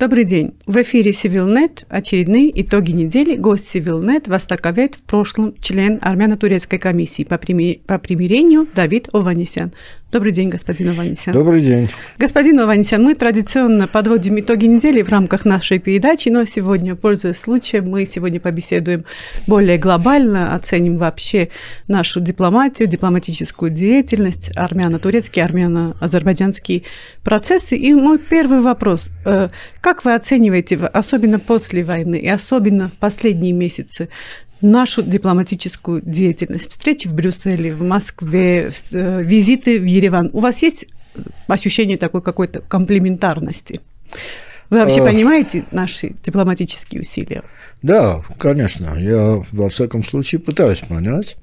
Добрый 0.00 0.24
день. 0.24 0.54
В 0.64 0.80
эфире 0.80 1.10
Civilnet 1.10 1.84
очередные 1.90 2.50
итоги 2.62 2.92
недели. 2.92 3.36
Гость 3.36 3.76
Civilnet, 3.76 4.30
востоковед, 4.30 4.94
в 4.94 5.02
прошлом 5.02 5.54
член 5.60 5.98
армяно-турецкой 6.00 6.78
комиссии 6.78 7.22
по 7.24 7.36
примирению 7.36 8.66
Давид 8.74 9.10
Ованесян. 9.12 9.74
Добрый 10.12 10.32
день, 10.32 10.48
господин 10.48 10.88
Ованесян. 10.88 11.32
Добрый 11.32 11.62
день. 11.62 11.88
Господин 12.18 12.58
Ованесян, 12.58 13.00
мы 13.00 13.14
традиционно 13.14 13.86
подводим 13.86 14.40
итоги 14.40 14.66
недели 14.66 15.02
в 15.02 15.08
рамках 15.08 15.44
нашей 15.44 15.78
передачи, 15.78 16.30
но 16.30 16.44
сегодня, 16.46 16.96
пользуясь 16.96 17.38
случаем, 17.38 17.88
мы 17.88 18.04
сегодня 18.06 18.40
побеседуем 18.40 19.04
более 19.46 19.78
глобально, 19.78 20.56
оценим 20.56 20.96
вообще 20.96 21.50
нашу 21.86 22.20
дипломатию, 22.20 22.88
дипломатическую 22.88 23.70
деятельность, 23.70 24.50
армяно-турецкие, 24.56 25.44
армяно-азербайджанские 25.44 26.82
процессы. 27.22 27.76
И 27.76 27.94
мой 27.94 28.18
первый 28.18 28.62
вопрос. 28.62 29.10
Э, 29.24 29.50
как 29.80 30.04
вы 30.04 30.14
оцениваете, 30.14 30.74
особенно 30.76 31.38
после 31.38 31.84
войны 31.84 32.16
и 32.16 32.28
особенно 32.28 32.88
в 32.88 32.98
последние 32.98 33.52
месяцы, 33.52 34.08
нашу 34.60 35.02
дипломатическую 35.02 36.02
деятельность, 36.02 36.70
встречи 36.70 37.08
в 37.08 37.14
Брюсселе, 37.14 37.74
в 37.74 37.82
Москве, 37.82 38.70
э, 38.92 39.22
визиты 39.22 39.78
в 39.80 39.84
Ереван. 39.84 40.30
У 40.32 40.40
вас 40.40 40.62
есть 40.62 40.86
ощущение 41.48 41.96
такой 41.96 42.22
какой-то 42.22 42.60
комплементарности? 42.60 43.80
Вы 44.68 44.78
вообще 44.78 45.02
понимаете 45.02 45.64
наши 45.72 46.14
дипломатические 46.22 47.00
усилия? 47.00 47.42
Да, 47.82 48.22
конечно. 48.38 48.94
Я, 48.96 49.44
во 49.50 49.68
всяком 49.68 50.04
случае, 50.04 50.40
пытаюсь 50.40 50.78
понять. 50.78 51.36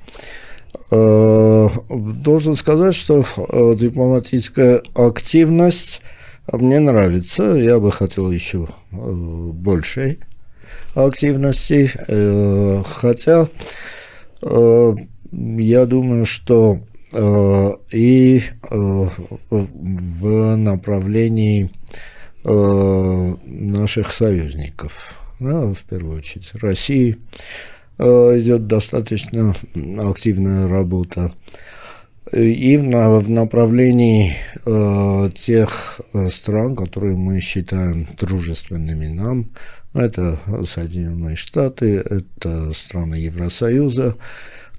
Э, 0.92 1.68
должен 1.90 2.56
сказать, 2.56 2.96
что 2.96 3.26
э, 3.26 3.74
дипломатическая 3.76 4.82
активность 4.96 6.02
мне 6.52 6.80
нравится. 6.80 7.44
Я 7.44 7.80
бы 7.80 7.92
хотел 7.92 8.32
еще 8.32 8.70
большей 8.92 10.20
активностей, 11.06 11.92
э, 11.96 12.84
хотя 12.86 13.48
э, 14.42 14.96
я 15.32 15.86
думаю, 15.86 16.26
что 16.26 16.80
э, 17.14 17.72
и 17.92 18.42
в 19.50 20.56
направлении 20.56 21.72
наших 22.44 24.14
союзников, 24.14 25.20
в 25.40 25.78
первую 25.90 26.20
очередь 26.20 26.50
России, 26.62 27.18
идет 28.00 28.68
достаточно 28.68 29.54
активная 30.00 30.70
работа. 30.70 31.34
И 32.32 32.78
в, 32.78 33.30
направлении 33.30 34.38
тех 35.44 36.00
стран, 36.32 36.76
которые 36.78 37.18
мы 37.18 37.42
считаем 37.42 38.08
дружественными 38.18 39.08
нам, 39.08 39.50
это 39.98 40.40
Соединенные 40.68 41.36
Штаты, 41.36 41.96
это 41.98 42.72
страны 42.74 43.16
Евросоюза. 43.16 44.16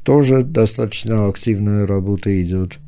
Тоже 0.02 0.42
достаточно 0.42 1.28
активная 1.28 1.86
работа 1.86 2.42
идет. 2.42 2.78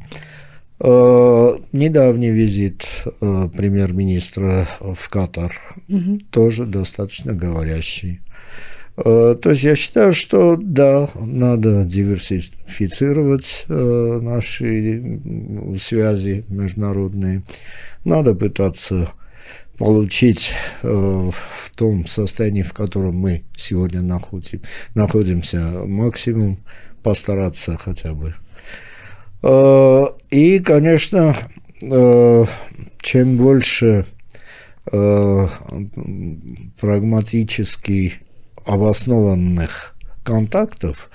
Э, 0.83 1.59
недавний 1.73 2.31
визит 2.31 2.87
э, 3.05 3.49
премьер-министра 3.55 4.67
в 4.81 5.09
Катар 5.11 5.53
угу. 5.89 6.21
тоже 6.31 6.65
достаточно 6.65 7.35
говорящий. 7.35 8.21
Э, 8.97 9.37
то 9.41 9.51
есть 9.51 9.63
я 9.63 9.77
считаю, 9.77 10.15
что 10.15 10.57
да, 10.57 11.11
надо 11.15 11.85
диверсифицировать 11.85 13.67
наши 13.69 15.21
связи 15.79 16.45
международные, 16.49 17.43
надо 18.07 18.35
пытаться 18.35 19.11
получить 19.81 20.53
э, 20.83 20.89
в 20.89 21.71
том 21.75 22.07
состоянии, 22.07 22.61
в 22.61 22.75
котором 22.75 23.17
мы 23.17 23.45
сегодня 23.57 24.03
находим, 24.03 24.61
находимся, 24.95 25.59
максимум 25.87 26.59
постараться 27.03 27.79
хотя 27.79 28.13
бы. 28.13 28.35
Э, 29.43 30.05
и, 30.29 30.59
конечно, 30.59 31.35
э, 31.81 32.45
чем 32.99 33.39
больше 33.39 34.05
э, 34.93 35.49
прагматически 36.79 38.17
обоснованных 38.67 39.97
контактов, 40.23 41.11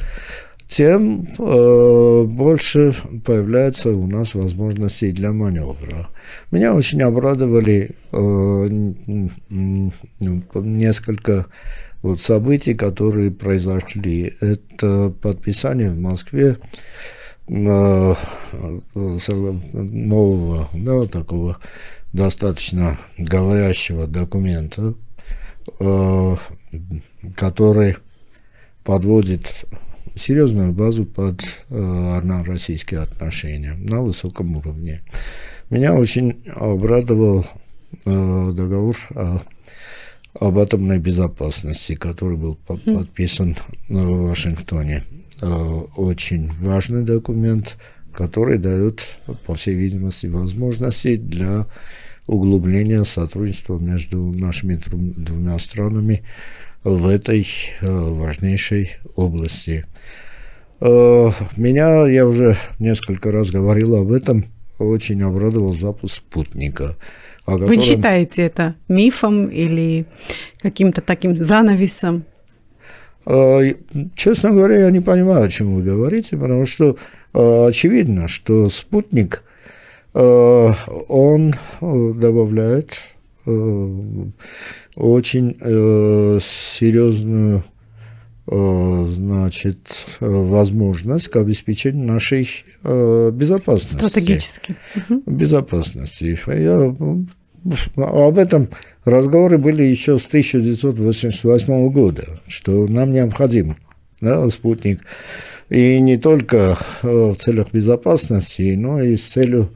тем 0.68 1.28
э, 1.38 2.24
больше 2.24 2.96
появляется 3.24 3.92
у 3.92 4.08
нас 4.08 4.34
возможностей 4.34 5.12
для 5.12 5.32
маневра. 5.32 6.10
Меня 6.52 6.74
очень 6.74 7.02
обрадовали 7.04 7.92
э, 8.12 8.68
несколько 10.54 11.46
вот 12.02 12.22
событий, 12.22 12.74
которые 12.74 13.32
произошли. 13.32 14.36
Это 14.40 15.14
подписание 15.22 15.90
в 15.90 16.00
Москве 16.00 16.58
э, 17.48 18.16
нового, 18.94 20.70
да, 20.74 21.06
такого 21.06 21.58
достаточно 22.12 22.98
говорящего 23.18 24.08
документа, 24.08 24.96
э, 25.80 26.36
который 27.36 27.98
подводит 28.84 29.66
серьезную 30.16 30.72
базу 30.72 31.06
под 31.06 31.42
э, 31.70 32.44
российские 32.46 33.02
отношения 33.02 33.76
на 33.78 34.02
высоком 34.02 34.58
уровне. 34.58 35.02
Меня 35.70 35.94
очень 35.94 36.44
обрадовал 36.54 37.46
э, 38.06 38.52
договор 38.54 38.98
о, 39.12 39.40
об 40.40 40.58
атомной 40.60 41.00
безопасности, 41.00 41.96
который 41.96 42.38
был 42.38 42.56
по 42.56 42.78
подписан 42.78 43.58
в 43.90 44.28
Вашингтоне. 44.28 45.04
Э, 45.42 45.48
очень 45.96 46.52
важный 46.62 47.04
документ, 47.04 47.78
который 48.14 48.58
дает, 48.58 49.02
по 49.46 49.56
всей 49.56 49.76
видимости, 49.76 50.28
возможности 50.28 51.16
для 51.18 51.66
углубления 52.28 53.04
сотрудничества 53.04 53.78
между 53.78 54.18
нашими 54.32 54.80
двумя 54.86 55.60
странами 55.60 56.24
в 56.86 57.08
этой 57.08 57.48
э, 57.82 57.88
важнейшей 57.90 58.92
области. 59.16 59.86
Э, 60.80 61.32
меня, 61.58 62.08
я 62.08 62.28
уже 62.28 62.58
несколько 62.78 63.32
раз 63.32 63.50
говорил 63.50 63.96
об 63.96 64.12
этом, 64.12 64.46
очень 64.78 65.24
обрадовал 65.24 65.74
запуск 65.74 66.18
спутника. 66.18 66.96
Котором... 67.44 67.68
Вы 67.68 67.80
считаете 67.80 68.44
это 68.44 68.76
мифом 68.88 69.48
или 69.48 70.06
каким-то 70.62 71.02
таким 71.02 71.36
занавесом? 71.36 72.24
Э, 73.26 73.74
честно 74.16 74.52
говоря, 74.52 74.78
я 74.78 74.92
не 74.92 75.02
понимаю, 75.02 75.46
о 75.46 75.50
чем 75.50 75.76
вы 75.76 75.82
говорите, 75.82 76.38
потому 76.38 76.68
что 76.68 76.98
очевидно, 77.34 78.28
что 78.28 78.70
спутник, 78.70 79.44
он 80.14 81.54
добавляет 81.82 83.02
очень 84.96 85.58
э, 85.60 86.40
серьезную 86.42 87.64
э, 88.48 89.06
значит, 89.10 90.08
возможность 90.20 91.28
к 91.28 91.36
обеспечению 91.36 92.06
нашей 92.06 92.48
э, 92.84 93.32
безопасности. 93.32 93.96
Стратегически. 93.96 94.76
Безопасности. 95.26 96.40
Я, 96.48 96.96
об 97.96 98.38
этом 98.38 98.70
разговоры 99.04 99.58
были 99.58 99.84
еще 99.84 100.18
с 100.18 100.26
1988 100.28 101.90
года, 101.90 102.40
что 102.48 102.88
нам 102.88 103.12
необходим 103.12 103.78
да, 104.22 104.48
спутник. 104.50 105.02
И 105.70 106.00
не 106.00 106.18
только 106.18 106.78
в 107.02 107.36
целях 107.36 107.72
безопасности, 107.72 108.76
но 108.78 109.02
и 109.02 109.18
с 109.18 109.24
целью 109.24 109.72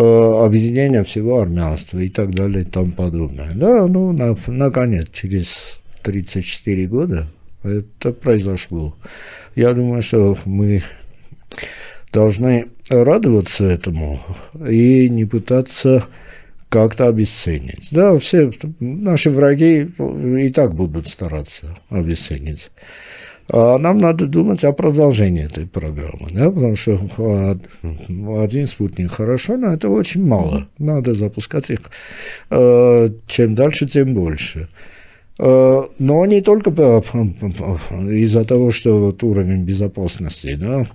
Э, 0.00 0.44
объединения 0.44 1.02
всего 1.02 1.40
армянства 1.40 1.98
и 1.98 2.08
так 2.08 2.32
далее 2.32 2.62
и 2.62 2.64
тому 2.64 2.92
подобное. 2.92 3.50
Да, 3.52 3.84
ну, 3.88 4.12
на, 4.12 4.36
наконец, 4.46 5.08
через 5.12 5.80
34 6.04 6.86
года 6.86 7.26
это 7.64 8.12
произошло. 8.12 8.94
Я 9.56 9.74
думаю, 9.74 10.02
что 10.02 10.38
мы 10.44 10.84
должны 12.12 12.66
радоваться 12.88 13.64
этому 13.64 14.20
и 14.68 15.08
не 15.10 15.24
пытаться 15.24 16.04
как-то 16.68 17.08
обесценить. 17.08 17.88
Да, 17.90 18.16
все 18.20 18.52
наши 18.78 19.30
враги 19.30 19.90
и 20.38 20.50
так 20.50 20.76
будут 20.76 21.08
стараться 21.08 21.76
обесценить. 21.90 22.70
А 23.50 23.78
нам 23.78 23.98
надо 23.98 24.26
думать 24.26 24.62
о 24.64 24.72
продолжении 24.72 25.44
этой 25.44 25.66
программы, 25.66 26.28
да, 26.30 26.50
потому 26.50 26.76
что 26.76 27.00
а, 27.16 27.58
один 28.42 28.66
спутник 28.66 29.12
хорошо, 29.12 29.56
но 29.56 29.72
это 29.72 29.88
очень 29.88 30.22
мало. 30.24 30.68
Надо 30.78 31.14
запускать 31.14 31.70
их 31.70 31.80
а, 32.50 33.10
чем 33.26 33.54
дальше, 33.54 33.86
тем 33.86 34.14
больше. 34.14 34.68
Но 35.38 36.26
не 36.26 36.40
только 36.40 36.70
из-за 36.70 38.44
того, 38.44 38.72
что 38.72 38.98
вот 38.98 39.22
уровень 39.22 39.62
безопасности 39.62 40.54
да, 40.54 40.88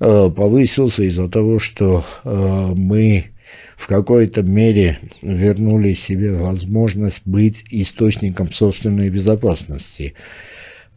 повысился, 0.00 1.04
из-за 1.04 1.28
того, 1.28 1.60
что 1.60 2.04
мы 2.24 3.26
в 3.76 3.86
какой-то 3.86 4.42
мере 4.42 4.98
вернули 5.22 5.92
себе 5.92 6.32
возможность 6.32 7.22
быть 7.24 7.64
источником 7.70 8.50
собственной 8.50 9.08
безопасности. 9.08 10.14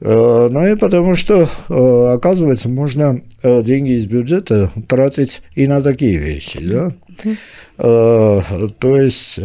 Э, 0.02 0.48
ну 0.50 0.66
и 0.66 0.76
потому 0.76 1.16
что, 1.16 1.50
э, 1.70 2.14
оказывается, 2.14 2.70
можно 2.70 3.22
э, 3.44 3.62
деньги 3.64 3.92
из 3.92 4.06
бюджета 4.06 4.72
тратить 4.88 5.42
и 5.56 5.68
на 5.68 5.82
такие 5.82 6.18
вещи. 6.18 6.66
Да? 6.66 6.92
То 7.78 8.98
есть 8.98 9.40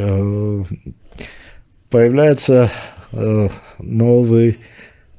появляется 1.90 2.70
новый 3.78 4.58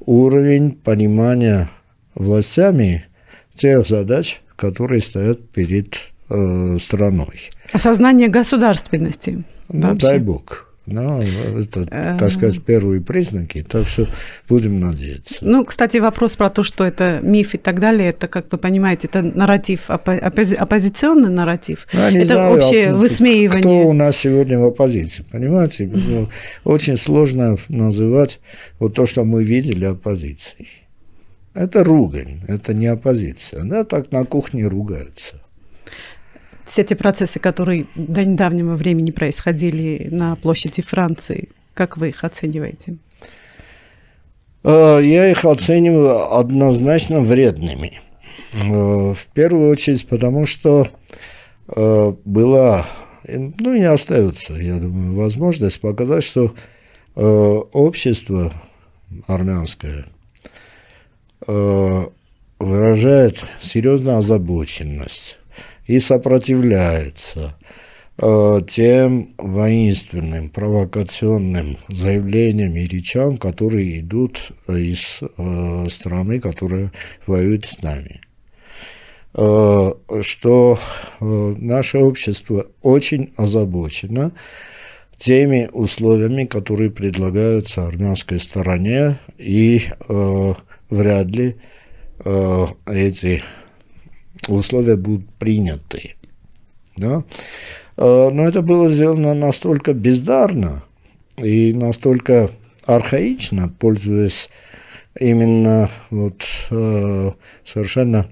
уровень 0.00 0.72
понимания 0.72 1.70
властями 2.14 3.06
тех 3.54 3.86
задач, 3.86 4.42
которые 4.54 5.00
стоят 5.00 5.48
перед 5.48 5.96
страной. 6.28 7.48
Осознание 7.72 8.28
государственности. 8.28 9.44
Ну, 9.70 9.94
дай 9.94 10.18
бог. 10.18 10.65
Ну, 10.86 11.20
это, 11.20 11.84
так 12.18 12.30
сказать, 12.30 12.62
первые 12.62 13.00
признаки, 13.00 13.66
так 13.68 13.88
что 13.88 14.06
будем 14.48 14.78
надеяться. 14.78 15.36
Ну, 15.40 15.64
кстати, 15.64 15.96
вопрос 15.96 16.36
про 16.36 16.48
то, 16.48 16.62
что 16.62 16.84
это 16.84 17.18
миф 17.22 17.54
и 17.54 17.58
так 17.58 17.80
далее, 17.80 18.10
это, 18.10 18.28
как 18.28 18.52
вы 18.52 18.58
понимаете, 18.58 19.08
это 19.08 19.22
нарратив, 19.22 19.90
оппози 19.90 20.54
оппозиционный 20.54 21.30
нарратив, 21.30 21.88
ну, 21.92 22.00
это 22.00 22.24
знаю, 22.24 22.56
общее 22.56 22.90
а, 22.90 22.96
высмеивание. 22.96 23.62
Кто 23.62 23.88
у 23.88 23.92
нас 23.92 24.16
сегодня 24.16 24.60
в 24.60 24.64
оппозиции, 24.64 25.24
понимаете? 25.30 25.90
Ну, 25.92 26.28
очень 26.64 26.96
сложно 26.96 27.56
называть 27.68 28.38
вот 28.78 28.94
то, 28.94 29.06
что 29.06 29.24
мы 29.24 29.42
видели 29.42 29.84
оппозицией. 29.84 30.68
Это 31.52 31.82
ругань, 31.82 32.42
это 32.46 32.74
не 32.74 32.86
оппозиция. 32.86 33.64
Да, 33.64 33.84
так 33.84 34.12
на 34.12 34.24
кухне 34.24 34.68
ругаются 34.68 35.40
все 36.66 36.84
те 36.84 36.96
процессы, 36.96 37.38
которые 37.38 37.86
до 37.94 38.24
недавнего 38.24 38.74
времени 38.74 39.12
происходили 39.12 40.08
на 40.10 40.34
площади 40.36 40.82
Франции, 40.82 41.48
как 41.74 41.96
вы 41.96 42.08
их 42.08 42.24
оцениваете? 42.24 42.96
Э, 44.64 44.98
я 45.00 45.30
их 45.30 45.44
оцениваю 45.44 46.36
однозначно 46.36 47.20
вредными. 47.20 48.00
Э, 48.52 49.14
в 49.14 49.28
первую 49.32 49.70
очередь, 49.70 50.08
потому 50.08 50.44
что 50.44 50.88
э, 51.68 52.12
была, 52.24 52.86
ну 53.28 53.72
и 53.72 53.82
остается, 53.82 54.54
я 54.54 54.78
думаю, 54.78 55.14
возможность 55.14 55.80
показать, 55.80 56.24
что 56.24 56.54
общество 57.14 58.52
армянское 59.26 60.04
выражает 62.58 63.42
серьезную 63.62 64.18
озабоченность 64.18 65.38
и 65.86 65.98
сопротивляется 65.98 67.56
э, 68.18 68.60
тем 68.68 69.34
воинственным, 69.38 70.50
провокационным 70.50 71.78
заявлениям 71.88 72.76
и 72.76 72.86
речам, 72.86 73.38
которые 73.38 74.00
идут 74.00 74.52
из 74.68 75.20
э, 75.20 75.86
страны, 75.90 76.40
которая 76.40 76.92
воюет 77.26 77.66
с 77.66 77.82
нами. 77.82 78.20
Э, 79.34 79.92
что 80.22 80.78
э, 81.20 81.54
наше 81.58 81.98
общество 81.98 82.66
очень 82.82 83.32
озабочено 83.36 84.32
теми 85.18 85.68
условиями, 85.72 86.44
которые 86.44 86.90
предлагаются 86.90 87.86
армянской 87.86 88.38
стороне, 88.38 89.18
и 89.38 89.82
э, 90.08 90.54
вряд 90.90 91.26
ли 91.28 91.56
э, 92.24 92.66
эти 92.86 93.42
условия 94.52 94.96
будут 94.96 95.28
приняты. 95.34 96.14
Да? 96.96 97.24
А, 97.96 98.30
но 98.30 98.46
это 98.46 98.62
было 98.62 98.88
сделано 98.88 99.34
настолько 99.34 99.92
бездарно 99.94 100.82
и 101.36 101.72
настолько 101.72 102.50
архаично, 102.84 103.68
пользуясь 103.68 104.48
именно 105.18 105.90
вот 106.10 106.42
э, 106.70 107.30
совершенно 107.64 108.28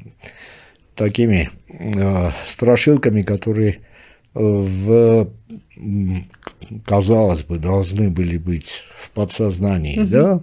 такими 0.95 1.51
э, 1.69 2.31
страшилками, 2.47 3.23
которые 3.23 3.81
в, 4.35 5.29
казалось 6.85 7.45
бы, 7.45 7.59
должны 7.59 8.11
были 8.11 8.37
быть 8.37 8.83
в 8.97 9.13
подсознании, 9.13 9.99
mm-hmm. 9.99 10.05
да, 10.07 10.41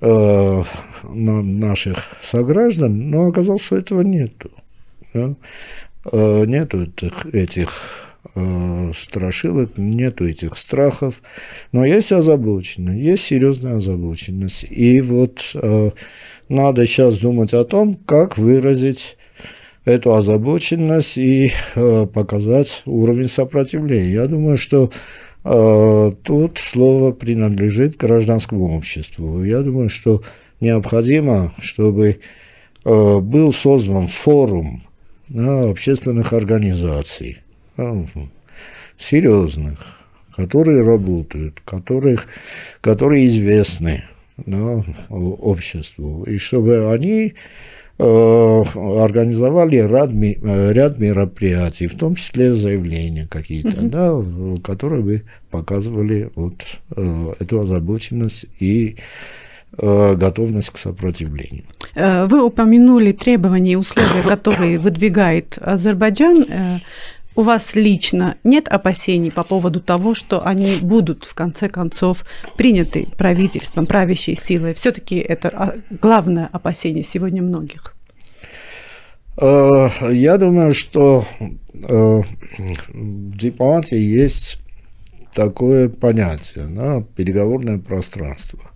э, 0.00 0.64
наших 1.04 2.18
сограждан, 2.22 3.10
но 3.10 3.28
оказалось, 3.28 3.62
что 3.62 3.76
этого 3.76 4.00
нету. 4.02 4.50
Да? 5.16 5.34
Э, 6.12 6.44
нету 6.46 6.82
этих, 6.82 7.26
этих 7.26 7.72
э, 8.34 8.92
страшилок, 8.94 9.76
нету 9.76 10.28
этих 10.28 10.56
страхов, 10.56 11.22
но 11.72 11.84
есть 11.84 12.12
озабоченность, 12.12 13.00
есть 13.00 13.24
серьезная 13.24 13.76
озабоченность. 13.76 14.64
И 14.68 15.00
вот 15.00 15.40
э, 15.54 15.90
надо 16.48 16.86
сейчас 16.86 17.18
думать 17.18 17.54
о 17.54 17.64
том, 17.64 17.94
как 18.06 18.38
выразить 18.38 19.16
эту 19.84 20.14
озабоченность 20.14 21.16
и 21.16 21.52
э, 21.74 22.06
показать 22.12 22.82
уровень 22.86 23.28
сопротивления. 23.28 24.12
Я 24.12 24.26
думаю, 24.26 24.56
что 24.56 24.90
э, 25.44 26.12
тут 26.22 26.58
слово 26.58 27.12
принадлежит 27.12 27.96
гражданскому 27.96 28.76
обществу. 28.76 29.42
Я 29.44 29.62
думаю, 29.62 29.88
что 29.88 30.22
необходимо, 30.60 31.52
чтобы 31.60 32.20
э, 32.84 33.18
был 33.18 33.52
создан 33.52 34.08
форум 34.08 34.85
общественных 35.34 36.32
организаций, 36.32 37.38
да, 37.76 38.04
серьезных, 38.98 39.78
которые 40.34 40.82
работают, 40.82 41.60
которых, 41.64 42.26
которые 42.80 43.26
известны 43.26 44.04
да, 44.36 44.84
обществу, 45.08 46.24
и 46.24 46.38
чтобы 46.38 46.92
они 46.92 47.34
э, 47.98 48.04
организовали 48.04 49.76
ряд, 49.76 50.10
ряд 50.12 50.98
мероприятий, 50.98 51.86
в 51.86 51.96
том 51.96 52.14
числе 52.14 52.54
заявления 52.54 53.26
какие-то, 53.26 53.68
mm-hmm. 53.68 54.56
да, 54.56 54.62
которые 54.62 55.02
бы 55.02 55.22
показывали 55.50 56.30
вот 56.34 56.62
э, 56.96 57.34
эту 57.40 57.60
озабоченность 57.60 58.46
и 58.60 58.96
Э, 58.96 59.45
готовность 59.78 60.70
к 60.70 60.78
сопротивлению. 60.78 61.64
Э, 61.94 62.26
вы 62.26 62.44
упомянули 62.44 63.12
требования 63.12 63.72
и 63.72 63.76
условия, 63.76 64.22
которые 64.22 64.78
выдвигает 64.78 65.58
Азербайджан. 65.60 66.42
Э, 66.42 66.80
у 67.34 67.42
вас 67.42 67.74
лично 67.74 68.36
нет 68.44 68.66
опасений 68.68 69.30
по 69.30 69.44
поводу 69.44 69.80
того, 69.80 70.14
что 70.14 70.46
они 70.46 70.76
будут 70.76 71.24
в 71.24 71.34
конце 71.34 71.68
концов 71.68 72.24
приняты 72.56 73.08
правительством, 73.18 73.86
правящей 73.86 74.36
силой? 74.36 74.72
Все-таки 74.72 75.16
это 75.16 75.48
а, 75.50 75.74
главное 75.90 76.48
опасение 76.50 77.04
сегодня 77.04 77.42
многих. 77.42 77.94
Я 79.38 80.38
думаю, 80.38 80.72
что 80.72 81.26
в 81.74 82.24
дипломатии 83.36 83.98
есть 83.98 84.58
такое 85.34 85.90
понятие, 85.90 86.68
да, 86.68 87.04
переговорное 87.14 87.76
пространство– 87.76 88.60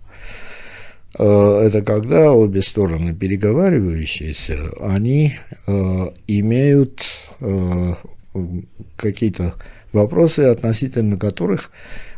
это 1.13 1.81
когда 1.83 2.31
обе 2.31 2.61
стороны 2.61 3.13
переговаривающиеся, 3.13 4.57
они 4.79 5.33
э, 5.67 6.11
имеют 6.27 7.03
э, 7.39 7.93
какие-то 8.95 9.55
вопросы, 9.91 10.41
относительно 10.41 11.17
которых 11.17 11.71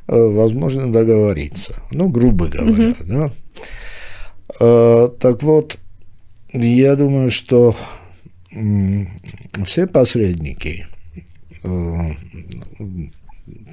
возможно 0.05 0.91
договориться. 0.91 1.81
Ну, 1.89 2.09
грубо 2.09 2.47
говоря, 2.47 2.91
mm-hmm. 2.91 3.31
да. 4.59 5.07
Так 5.19 5.41
вот, 5.41 5.77
я 6.51 6.95
думаю, 6.95 7.31
что 7.31 7.75
все 9.65 9.87
посредники, 9.87 10.85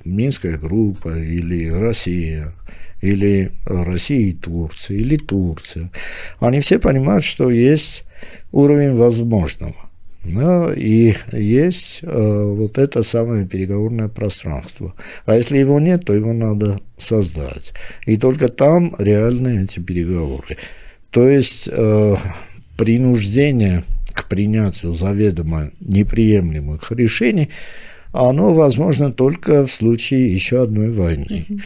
Минская 0.04 0.56
группа 0.56 1.18
или 1.18 1.68
Россия, 1.68 2.54
или 3.00 3.52
Россия 3.64 4.30
и 4.30 4.32
Турция, 4.32 4.96
или 4.96 5.16
Турция. 5.16 5.90
Они 6.38 6.60
все 6.60 6.78
понимают, 6.78 7.24
что 7.24 7.50
есть 7.50 8.04
уровень 8.52 8.94
возможного. 8.94 9.74
Да, 10.22 10.70
и 10.76 11.14
есть 11.32 12.00
э, 12.02 12.42
вот 12.54 12.76
это 12.76 13.02
самое 13.02 13.46
переговорное 13.46 14.08
пространство. 14.08 14.94
А 15.24 15.34
если 15.34 15.56
его 15.56 15.80
нет, 15.80 16.04
то 16.04 16.12
его 16.12 16.34
надо 16.34 16.80
создать. 16.98 17.72
И 18.04 18.18
только 18.18 18.48
там 18.48 18.94
реальны 18.98 19.64
эти 19.64 19.80
переговоры. 19.80 20.58
То 21.10 21.26
есть 21.26 21.70
э, 21.72 22.16
принуждение 22.76 23.84
к 24.12 24.28
принятию 24.28 24.92
заведомо 24.92 25.70
неприемлемых 25.80 26.92
решений, 26.92 27.48
оно 28.12 28.52
возможно 28.52 29.10
только 29.10 29.66
в 29.66 29.70
случае 29.70 30.32
еще 30.34 30.62
одной 30.62 30.90
войны. 30.90 31.46
Mm-hmm. 31.48 31.60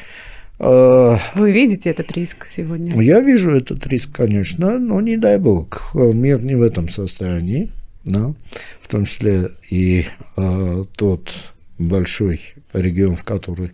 А, 0.67 1.19
Вы 1.35 1.53
видите 1.53 1.91
этот 1.91 2.11
риск 2.13 2.49
сегодня? 2.51 2.99
Я 3.03 3.21
вижу 3.21 3.51
этот 3.51 3.87
риск, 3.87 4.13
конечно, 4.13 4.79
но 4.79 5.01
не 5.03 5.19
дай 5.19 5.39
бог, 5.39 5.91
мир 5.95 6.43
не 6.43 6.55
в 6.55 6.63
этом 6.63 6.89
состоянии, 6.89 7.71
да, 8.05 8.33
в 8.81 8.89
том 8.89 9.05
числе 9.05 9.51
и 9.69 10.07
э, 10.37 10.85
тот 10.97 11.35
большой 11.79 12.41
регион, 12.73 13.17
в 13.17 13.25
который 13.25 13.73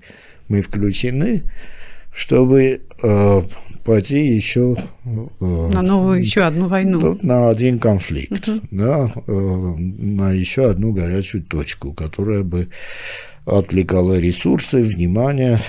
мы 0.48 0.62
включены, 0.62 1.44
чтобы 2.12 2.80
э, 3.02 3.42
пойти 3.84 4.26
еще 4.26 4.76
э, 5.04 5.44
на 5.72 5.82
новую 5.82 6.20
еще 6.20 6.42
одну 6.42 6.66
войну, 6.66 7.18
на 7.22 7.50
один 7.50 7.78
конфликт, 7.78 8.48
угу. 8.48 8.60
да, 8.72 9.12
э, 9.28 9.32
на 9.32 10.32
еще 10.32 10.70
одну 10.70 10.92
горячую 10.92 11.44
точку, 11.44 11.92
которая 11.92 12.42
бы 12.42 12.68
отвлекала 13.46 14.18
ресурсы, 14.18 14.82
внимание 14.82 15.60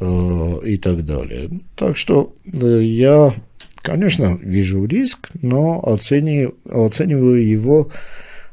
э, 0.00 0.58
и 0.64 0.76
так 0.76 1.04
далее. 1.04 1.50
Так 1.76 1.96
что 1.96 2.34
э, 2.44 2.82
я, 2.82 3.34
конечно, 3.82 4.38
вижу 4.40 4.84
риск, 4.84 5.30
но 5.42 5.80
оцениваю, 5.80 6.54
оцениваю 6.64 7.46
его 7.46 7.90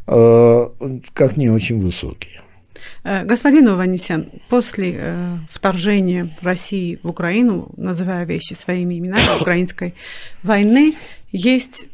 э, 0.07 0.69
как 1.13 1.37
не 1.37 1.49
очень 1.49 1.79
высокий. 1.79 2.39
Э, 3.03 3.23
господин 3.23 3.67
Ованесян, 3.67 4.31
после 4.49 4.95
э, 4.97 5.37
вторжения 5.49 6.35
России 6.41 6.99
в 7.03 7.09
Украину, 7.09 7.71
называя 7.77 8.25
вещи 8.25 8.53
своими 8.53 8.97
именами, 8.97 9.39
украинской 9.41 9.93
войны, 10.43 10.95
есть 11.31 11.85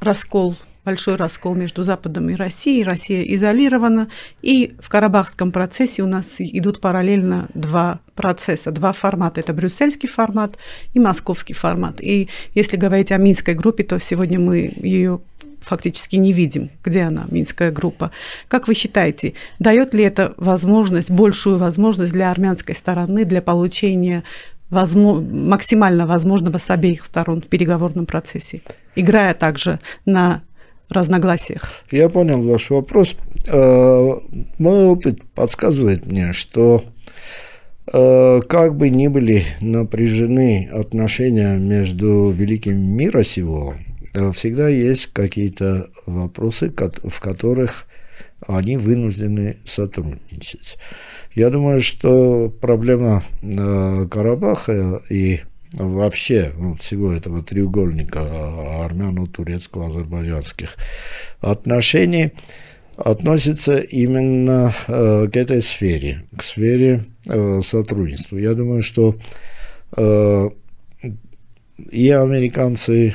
раскол 0.00 0.56
большой 0.84 1.16
раскол 1.16 1.54
между 1.54 1.82
Западом 1.82 2.30
и 2.30 2.34
Россией. 2.34 2.84
Россия 2.84 3.22
изолирована, 3.22 4.08
и 4.42 4.74
в 4.80 4.88
Карабахском 4.88 5.52
процессе 5.52 6.02
у 6.02 6.06
нас 6.06 6.36
идут 6.38 6.80
параллельно 6.80 7.48
два 7.54 8.00
процесса, 8.14 8.70
два 8.70 8.92
формата. 8.92 9.40
Это 9.40 9.52
брюссельский 9.52 10.08
формат 10.08 10.56
и 10.94 11.00
московский 11.00 11.54
формат. 11.54 12.00
И 12.00 12.28
если 12.54 12.76
говорить 12.76 13.12
о 13.12 13.18
Минской 13.18 13.54
группе, 13.54 13.84
то 13.84 13.98
сегодня 13.98 14.38
мы 14.38 14.72
ее 14.76 15.20
фактически 15.60 16.16
не 16.16 16.32
видим, 16.32 16.70
где 16.82 17.02
она, 17.02 17.26
Минская 17.30 17.70
группа. 17.70 18.10
Как 18.48 18.66
вы 18.66 18.74
считаете, 18.74 19.34
дает 19.58 19.94
ли 19.94 20.04
это 20.04 20.34
возможность, 20.36 21.10
большую 21.10 21.58
возможность 21.58 22.12
для 22.12 22.30
армянской 22.30 22.74
стороны 22.74 23.24
для 23.24 23.42
получения 23.42 24.24
возможно, 24.70 25.28
максимально 25.34 26.06
возможного 26.06 26.58
с 26.58 26.70
обеих 26.70 27.04
сторон 27.04 27.40
в 27.42 27.46
переговорном 27.46 28.06
процессе, 28.06 28.62
играя 28.94 29.34
также 29.34 29.80
на 30.06 30.42
разногласиях? 30.92 31.72
Я 31.90 32.08
понял 32.08 32.40
ваш 32.42 32.70
вопрос. 32.70 33.16
Э, 33.46 34.12
мой 34.58 34.84
опыт 34.84 35.22
подсказывает 35.34 36.06
мне, 36.06 36.32
что 36.32 36.84
э, 37.92 38.40
как 38.48 38.76
бы 38.76 38.88
ни 38.88 39.08
были 39.08 39.44
напряжены 39.60 40.68
отношения 40.72 41.56
между 41.56 42.30
великим 42.30 42.78
мира 42.78 43.22
сего, 43.22 43.74
Э, 44.14 44.32
всегда 44.32 44.68
есть 44.68 45.12
какие-то 45.12 45.90
вопросы, 46.06 46.72
в 47.04 47.20
которых 47.20 47.86
они 48.46 48.76
вынуждены 48.76 49.58
сотрудничать. 49.64 50.78
Я 51.34 51.50
думаю, 51.50 51.80
что 51.80 52.48
проблема 52.48 53.22
Карабаха 53.40 55.02
и 55.08 55.40
вообще 55.72 56.52
ну, 56.56 56.74
всего 56.76 57.12
этого 57.12 57.42
треугольника 57.42 58.84
армяно-турецко-азербайджанских 58.84 60.76
отношений 61.40 62.32
относится 62.96 63.78
именно 63.78 64.74
э, 64.88 65.28
к 65.32 65.36
этой 65.36 65.62
сфере, 65.62 66.24
к 66.36 66.42
сфере 66.42 67.04
сотрудничества. 67.62 68.36
Я 68.38 68.54
думаю, 68.54 68.82
что 68.82 69.16
и 71.90 72.10
американцы, 72.10 73.14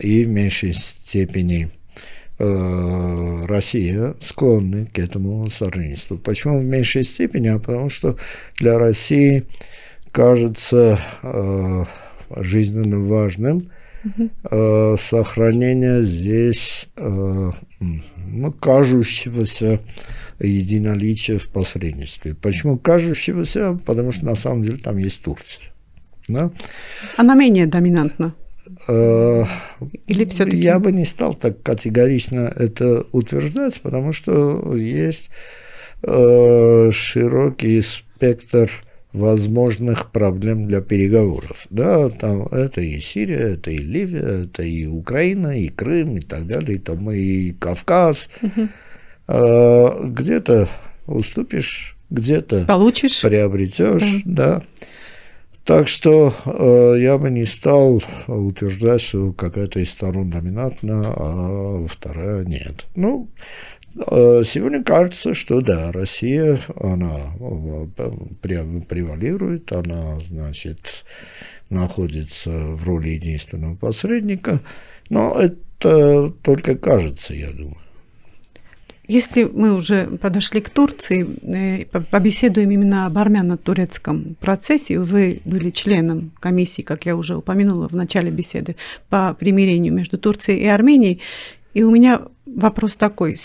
и 0.00 0.24
в 0.24 0.28
меньшей 0.28 0.72
степени 0.72 1.70
э, 2.38 3.44
Россия 3.46 4.14
склонны 4.20 4.86
к 4.86 4.98
этому 4.98 5.48
сотрудничеству. 5.48 6.18
Почему 6.18 6.60
в 6.60 6.64
меньшей 6.64 7.02
степени? 7.02 7.48
А 7.48 7.58
потому 7.58 7.88
что 7.88 8.16
для 8.56 8.78
России 8.78 9.44
кажется 10.14 10.96
э, 11.24 11.84
жизненно 12.36 13.00
важным 13.00 13.68
э, 14.50 14.96
сохранение 14.96 16.04
здесь 16.04 16.88
э, 16.96 17.50
ну, 17.80 18.52
кажущегося 18.52 19.80
единоличия 20.38 21.38
в 21.38 21.48
посредничестве. 21.48 22.34
Почему 22.34 22.78
кажущегося? 22.78 23.76
Потому 23.84 24.12
что 24.12 24.24
на 24.24 24.36
самом 24.36 24.62
деле 24.62 24.78
там 24.78 24.98
есть 24.98 25.20
Турция. 25.20 25.64
Да? 26.28 26.52
Она 27.16 27.34
менее 27.34 27.66
доминантна. 27.66 28.34
Э, 28.86 29.44
Или 30.06 30.24
все-таки? 30.26 30.58
Я 30.58 30.78
бы 30.78 30.92
не 30.92 31.04
стал 31.04 31.34
так 31.34 31.60
категорично 31.60 32.52
это 32.54 33.04
утверждать, 33.10 33.80
потому 33.80 34.12
что 34.12 34.76
есть 34.76 35.30
э, 36.02 36.90
широкий 36.92 37.82
спектр 37.82 38.70
возможных 39.14 40.10
проблем 40.10 40.66
для 40.66 40.80
переговоров. 40.80 41.66
Да, 41.70 42.10
там 42.10 42.46
это 42.46 42.80
и 42.80 43.00
Сирия, 43.00 43.54
это 43.54 43.70
и 43.70 43.78
Ливия, 43.78 44.44
это 44.44 44.62
и 44.62 44.86
Украина, 44.86 45.58
и 45.58 45.68
Крым, 45.68 46.16
и 46.16 46.20
так 46.20 46.46
далее, 46.46 46.76
и 46.76 46.80
там 46.80 47.10
и 47.10 47.52
Кавказ. 47.52 48.28
Угу. 48.42 48.68
где-то 50.08 50.68
уступишь, 51.06 51.96
где-то 52.10 52.64
получишь, 52.66 53.22
приобретешь, 53.22 54.22
да. 54.24 54.58
да. 54.58 54.62
Так 55.64 55.88
что 55.88 56.34
э, 56.44 57.00
я 57.00 57.16
бы 57.16 57.30
не 57.30 57.46
стал 57.46 58.02
утверждать, 58.26 59.00
что 59.00 59.32
какая-то 59.32 59.80
из 59.80 59.90
сторон 59.90 60.28
доминантна, 60.28 61.02
а 61.06 61.86
вторая 61.88 62.44
нет. 62.44 62.84
Ну, 62.96 63.30
сегодня 63.96 64.82
кажется, 64.82 65.34
что 65.34 65.60
да, 65.60 65.92
Россия, 65.92 66.58
она 66.80 67.32
э, 67.38 67.86
превалирует, 68.40 69.72
она, 69.72 70.18
значит, 70.20 71.04
находится 71.70 72.50
в 72.50 72.84
роли 72.84 73.10
единственного 73.10 73.76
посредника, 73.76 74.60
но 75.10 75.38
это 75.38 76.32
только 76.42 76.76
кажется, 76.76 77.34
я 77.34 77.50
думаю. 77.50 77.78
Если 79.06 79.44
мы 79.44 79.74
уже 79.74 80.06
подошли 80.06 80.62
к 80.62 80.70
Турции, 80.70 81.26
э, 81.42 81.84
побеседуем 82.10 82.70
именно 82.70 83.04
об 83.04 83.18
армяно-турецком 83.18 84.34
процессе. 84.40 84.98
Вы 84.98 85.42
были 85.44 85.70
членом 85.70 86.32
комиссии, 86.40 86.80
как 86.80 87.04
я 87.04 87.14
уже 87.14 87.36
упомянула 87.36 87.86
в 87.86 87.92
начале 87.92 88.30
беседы, 88.30 88.76
по 89.10 89.34
примирению 89.34 89.92
между 89.92 90.16
Турцией 90.16 90.60
и 90.60 90.66
Арменией. 90.66 91.20
И 91.74 91.82
у 91.82 91.90
меня 91.90 92.22
вопрос 92.46 92.96
такой. 92.96 93.36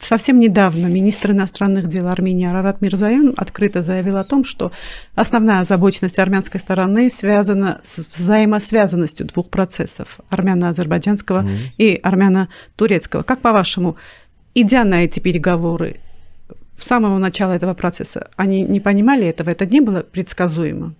Совсем 0.00 0.40
недавно 0.40 0.86
министр 0.86 1.32
иностранных 1.32 1.88
дел 1.88 2.08
Армении 2.08 2.48
Арарат 2.48 2.80
Мирзаян 2.80 3.34
открыто 3.36 3.82
заявил 3.82 4.16
о 4.16 4.24
том, 4.24 4.44
что 4.44 4.72
основная 5.14 5.60
озабоченность 5.60 6.18
армянской 6.18 6.58
стороны 6.58 7.10
связана 7.10 7.80
с 7.84 7.98
взаимосвязанностью 7.98 9.26
двух 9.26 9.50
процессов– 9.50 10.20
армяно-азербайджанского 10.30 11.42
mm-hmm. 11.42 11.58
и 11.78 12.00
армяно-турецкого. 12.02 13.22
Как 13.22 13.40
по-вашему, 13.40 13.96
идя 14.54 14.84
на 14.84 15.04
эти 15.04 15.20
переговоры, 15.20 16.00
с 16.78 16.84
самого 16.84 17.18
начала 17.18 17.52
этого 17.52 17.74
процесса, 17.74 18.28
они 18.36 18.62
не 18.62 18.80
понимали 18.80 19.26
этого, 19.26 19.50
это 19.50 19.66
не 19.66 19.80
было 19.80 20.00
предсказуемо? 20.00 20.94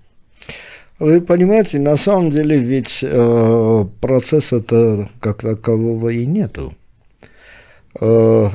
Вы 0.99 1.21
понимаете, 1.21 1.79
на 1.79 1.97
самом 1.97 2.31
деле 2.31 2.59
ведь 2.59 3.01
э, 3.03 3.85
процесса-то 4.01 5.11
как 5.21 5.43
такового 5.43 6.09
и 6.09 6.25
нету. 6.25 6.75
Э, 8.01 8.49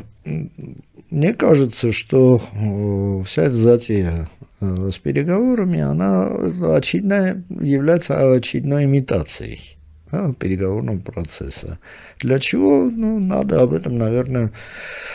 мне 1.12 1.34
кажется, 1.36 1.92
что 1.92 2.42
э, 2.54 3.24
вся 3.26 3.44
эта 3.44 3.56
затея 3.56 4.30
э, 4.60 4.90
с 4.92 4.98
переговорами, 4.98 5.82
она 5.82 6.30
очередная, 6.76 7.44
является 7.50 8.34
очередной 8.34 8.86
имитацией 8.86 9.78
да, 10.12 10.34
переговорного 10.34 11.00
процесса. 11.00 11.80
Для 12.20 12.40
чего? 12.40 12.90
Ну, 12.90 13.20
надо 13.20 13.62
об 13.62 13.74
этом, 13.74 13.98
наверное, 13.98 14.52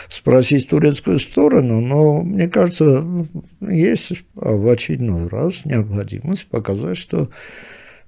спросить 0.09 0.69
турецкую 0.69 1.19
сторону, 1.19 1.81
но 1.81 2.21
мне 2.21 2.47
кажется, 2.47 3.05
есть 3.61 4.13
в 4.35 4.69
очередной 4.69 5.27
раз 5.27 5.65
необходимость 5.65 6.47
показать, 6.47 6.97
что 6.97 7.29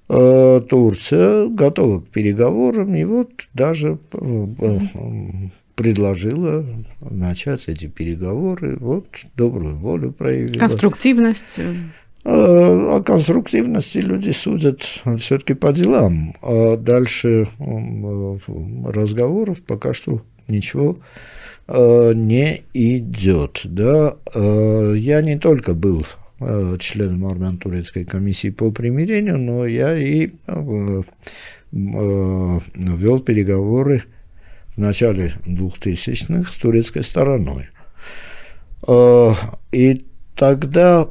э, 0.08 0.60
Турция 0.68 1.48
готова 1.48 2.00
к 2.00 2.08
переговорам, 2.08 2.94
и 2.94 3.04
вот 3.04 3.30
даже 3.54 3.98
э, 4.12 4.46
э 4.58 4.78
предложила 5.80 6.62
начать 7.00 7.66
эти 7.66 7.86
переговоры, 7.86 8.76
вот 8.76 9.06
добрую 9.34 9.78
волю 9.78 10.12
проявила. 10.12 10.58
Конструктивность. 10.58 11.58
О 12.22 12.96
а 12.96 13.02
конструктивности 13.02 13.98
люди 13.98 14.30
судят 14.30 14.82
все-таки 15.18 15.54
по 15.54 15.72
делам, 15.72 16.34
а 16.42 16.76
дальше 16.76 17.48
разговоров 18.84 19.62
пока 19.62 19.94
что 19.94 20.20
ничего 20.46 20.98
э, 21.66 22.12
не 22.14 22.62
идет. 22.74 23.62
Да? 23.64 24.16
Э, 24.34 24.94
я 24.98 25.22
не 25.22 25.38
только 25.38 25.72
был 25.72 26.04
э, 26.40 26.76
членом 26.78 27.24
армян-турецкой 27.26 28.04
комиссии 28.04 28.50
по 28.50 28.70
примирению, 28.70 29.38
но 29.38 29.64
я 29.64 29.96
и 29.96 30.30
вел 31.72 33.20
переговоры 33.20 34.02
в 34.68 34.78
начале 34.78 35.32
2000-х 35.46 36.52
с 36.52 36.56
турецкой 36.56 37.04
стороной. 37.04 37.68
И 39.70 40.04
тогда 40.34 41.08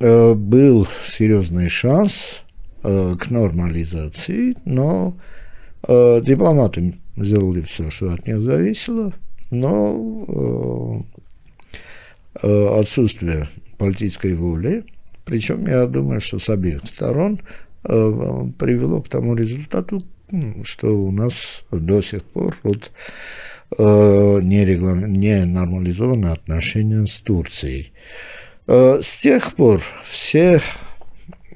был 0.00 0.88
серьезный 1.06 1.68
шанс 1.68 2.42
к 2.82 3.30
нормализации, 3.30 4.56
но 4.64 5.16
дипломаты 5.86 6.98
сделали 7.16 7.60
все, 7.60 7.90
что 7.90 8.12
от 8.12 8.26
них 8.26 8.40
зависело, 8.42 9.12
но 9.50 11.04
отсутствие 12.42 13.48
политической 13.76 14.34
воли, 14.34 14.84
причем 15.24 15.66
я 15.66 15.86
думаю, 15.86 16.20
что 16.20 16.38
с 16.38 16.48
обеих 16.48 16.82
сторон 16.86 17.40
привело 17.82 19.02
к 19.02 19.08
тому 19.08 19.34
результату, 19.34 20.02
что 20.64 20.88
у 20.88 21.10
нас 21.10 21.64
до 21.70 22.00
сих 22.00 22.22
пор 22.24 22.56
вот, 22.62 22.92
э, 23.76 24.40
не, 24.42 24.64
реглам... 24.64 25.12
не 25.12 25.44
нормализованы 25.44 26.26
отношения 26.26 27.06
с 27.06 27.18
Турцией. 27.18 27.92
Э, 28.66 29.00
с 29.02 29.20
тех 29.20 29.54
пор 29.54 29.82
все 30.04 30.60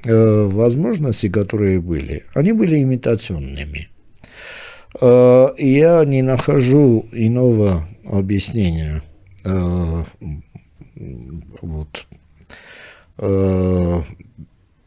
э, 0.04 0.44
возможности, 0.46 1.28
которые 1.28 1.80
были, 1.80 2.24
они 2.34 2.52
были 2.52 2.82
имитационными. 2.82 3.88
Э, 5.00 5.48
я 5.58 6.04
не 6.04 6.22
нахожу 6.22 7.06
иного 7.12 7.88
объяснения 8.04 9.02
вот, 11.60 12.06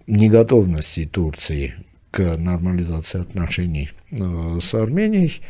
неготовности 0.08 1.06
Турции 1.06 1.76
к 2.10 2.38
нормализации 2.38 3.22
отношений 3.22 3.92
с 4.10 4.74
Арменией, 4.74 5.42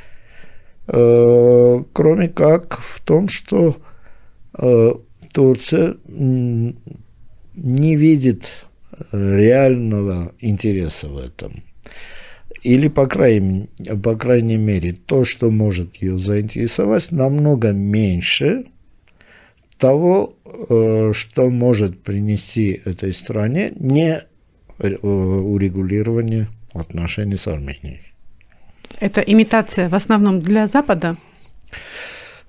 кроме 0.85 2.27
как 2.27 2.79
в 2.79 2.99
том, 2.99 3.29
что 3.29 3.77
Турция 5.37 5.95
не 6.07 7.95
видит 7.95 8.51
реального 9.11 10.33
интереса 10.39 11.09
в 11.09 11.17
этом. 11.19 11.63
Или, 12.63 12.87
по 12.87 13.05
крайней, 13.05 13.69
по 14.01 14.17
крайней 14.17 14.57
мере, 14.57 14.93
то, 14.93 15.25
что 15.25 15.51
может 15.51 15.97
ее 15.97 16.17
заинтересовать, 16.17 17.11
намного 17.11 17.71
меньше 17.71 18.65
того, 19.77 20.33
что 21.13 21.51
может 21.51 22.01
принести 22.01 22.81
этой 22.83 23.13
стране 23.13 23.73
не 23.75 24.23
урегулирование 24.79 26.47
отношений 26.73 27.37
с 27.37 27.45
Арменией. 27.45 28.01
Это 28.99 29.21
имитация 29.21 29.87
в 29.87 29.93
основном 29.93 30.41
для 30.41 30.65
Запада? 30.65 31.15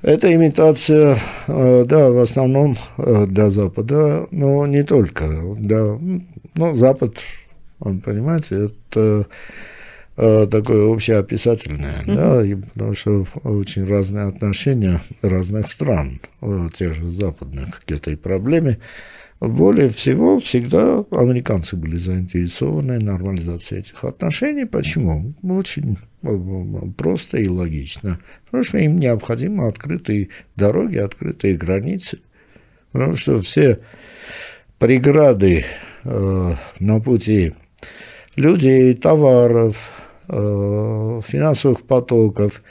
Это 0.02 0.32
имитация, 0.32 1.18
э, 1.48 1.84
да, 1.84 2.10
в 2.10 2.18
основном 2.18 2.76
э, 2.98 3.26
для 3.26 3.50
Запада, 3.50 4.28
но 4.30 4.64
не 4.66 4.84
только. 4.84 5.56
Для, 5.56 5.98
ну, 6.54 6.76
Запад, 6.76 7.16
понимаете, 7.80 8.66
это 8.66 9.26
э, 10.16 10.46
такое 10.46 10.92
общеописательное, 10.92 12.04
mm-hmm. 12.04 12.14
да, 12.14 12.44
и 12.44 12.54
потому 12.54 12.94
что 12.94 13.26
очень 13.42 13.86
разные 13.86 14.28
отношения 14.28 15.02
разных 15.20 15.66
стран, 15.66 16.20
тех 16.74 16.94
же 16.94 17.10
западных 17.10 17.84
к 17.84 17.90
этой 17.90 18.16
проблеме. 18.16 18.78
Более 19.40 19.88
всего, 19.88 20.38
всегда 20.38 21.04
американцы 21.10 21.76
были 21.76 21.96
заинтересованы 21.96 23.00
в 23.00 23.04
нормализации 23.04 23.78
этих 23.80 24.04
отношений. 24.04 24.64
Почему? 24.64 25.34
Очень 25.42 25.98
просто 26.96 27.38
и 27.38 27.48
логично. 27.48 28.20
Потому 28.46 28.64
что 28.64 28.78
им 28.78 28.98
необходимы 28.98 29.68
открытые 29.68 30.28
дороги, 30.56 30.96
открытые 30.96 31.56
границы. 31.56 32.20
Потому 32.92 33.14
что 33.14 33.40
все 33.40 33.80
преграды 34.78 35.64
э, 36.04 36.54
на 36.80 37.00
пути 37.00 37.54
людей, 38.36 38.94
товаров, 38.94 39.92
э, 40.28 41.20
финансовых 41.26 41.82
потоков, 41.82 42.62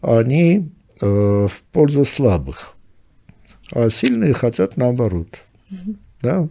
они 0.00 0.70
э, 1.00 1.06
в 1.06 1.62
пользу 1.72 2.04
слабых. 2.04 2.74
А 3.72 3.88
сильные 3.90 4.34
хотят 4.34 4.76
наоборот. 4.76 5.38
Mm-hmm. 5.70 5.96
Да? 6.22 6.48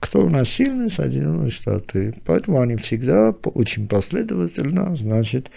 Кто 0.00 0.24
у 0.24 0.28
нас 0.28 0.48
сильный? 0.48 0.90
Соединенные 0.90 1.50
Штаты. 1.50 2.14
Поэтому 2.24 2.60
они 2.60 2.76
всегда 2.76 3.30
очень 3.30 3.88
последовательно, 3.88 4.94
значит, 4.96 5.50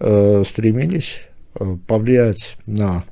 э, 0.00 0.42
стремились 0.44 1.20
э, 1.58 1.76
повлиять 1.86 2.56
на 2.66 3.04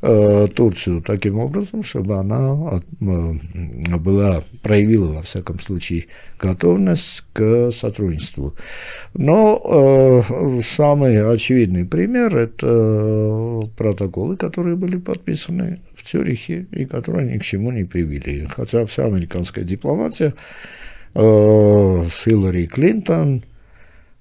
Турцию 0.00 1.02
таким 1.02 1.38
образом, 1.38 1.82
чтобы 1.82 2.16
она 2.16 2.80
э, 3.00 3.96
была, 3.98 4.42
проявила, 4.62 5.16
во 5.16 5.22
всяком 5.22 5.60
случае, 5.60 6.06
готовность 6.38 7.22
к 7.34 7.70
сотрудничеству. 7.70 8.54
Но 9.12 9.60
э, 9.62 10.62
самый 10.62 11.22
очевидный 11.30 11.84
пример– 11.84 12.34
это 12.38 13.68
протоколы, 13.76 14.38
которые 14.38 14.76
были 14.76 14.96
подписаны 14.96 15.80
в 15.94 16.02
Цюрихе 16.10 16.66
и 16.72 16.86
которые 16.86 17.34
ни 17.34 17.38
к 17.38 17.44
чему 17.44 17.70
не 17.70 17.84
привели. 17.84 18.46
Хотя 18.46 18.86
вся 18.86 19.04
американская 19.04 19.64
дипломатия 19.64 20.32
э, 21.14 22.04
с 22.10 22.24
Хиллари 22.24 22.64
Клинтон 22.64 23.42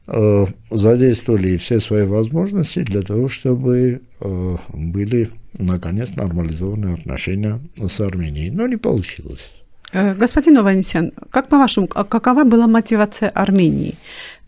э, 0.08 0.46
задействовали 0.72 1.56
все 1.56 1.80
свои 1.80 2.04
возможности 2.04 2.80
для 2.80 3.02
того, 3.02 3.30
чтобы 3.30 4.02
э, 4.20 4.56
были 4.74 5.30
наконец 5.58 6.16
нормализованные 6.16 6.96
отношения 6.96 7.60
с 7.78 8.00
Арменией. 8.00 8.52
Но 8.52 8.68
не 8.68 8.78
получилось. 8.78 9.52
Э, 9.92 10.14
господин 10.14 10.58
Ованесян, 10.58 11.12
как 11.32 11.50
по-вашему, 11.50 11.90
а 11.96 12.04
какова 12.04 12.44
была 12.44 12.68
мотивация 12.68 13.30
Армении 13.30 13.98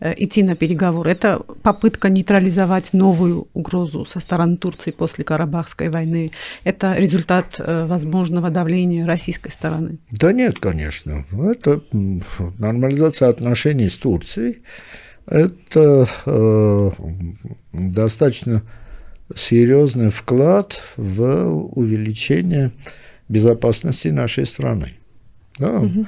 э, 0.00 0.14
идти 0.16 0.42
на 0.42 0.54
переговоры? 0.54 1.10
Это 1.10 1.40
попытка 1.62 2.08
нейтрализовать 2.08 2.92
новую 2.92 3.48
угрозу 3.52 4.04
со 4.04 4.20
стороны 4.20 4.56
Турции 4.56 4.92
после 4.92 5.24
Карабахской 5.24 5.88
войны? 5.88 6.30
Это 6.64 6.94
результат 6.94 7.56
э, 7.58 7.86
возможного 7.86 8.50
давления 8.50 9.04
российской 9.04 9.50
стороны? 9.50 9.98
Да 10.12 10.32
нет, 10.32 10.60
конечно. 10.60 11.24
Это 11.32 11.82
нормализация 12.58 13.28
отношений 13.28 13.88
с 13.88 13.98
Турцией. 13.98 14.62
Это 15.26 16.06
э, 16.26 16.90
достаточно 17.72 18.62
серьезный 19.36 20.08
вклад 20.08 20.82
в 20.96 21.22
увеличение 21.74 22.72
безопасности 23.28 24.08
нашей 24.08 24.46
страны. 24.46 24.92
Да? 25.58 25.80
Угу. 25.80 26.06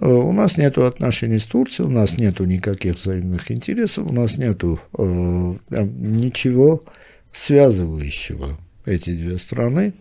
У 0.00 0.32
нас 0.32 0.58
нет 0.58 0.78
отношений 0.78 1.38
с 1.38 1.46
Турцией, 1.46 1.88
у 1.88 1.90
нас 1.90 2.18
нет 2.18 2.40
никаких 2.40 2.96
взаимных 2.96 3.50
интересов, 3.50 4.10
у 4.10 4.12
нас 4.12 4.36
нет 4.36 4.62
э, 4.62 4.76
ничего 4.98 6.82
связывающего 7.32 8.58
эти 8.84 9.16
две 9.16 9.38
страны. 9.38 9.94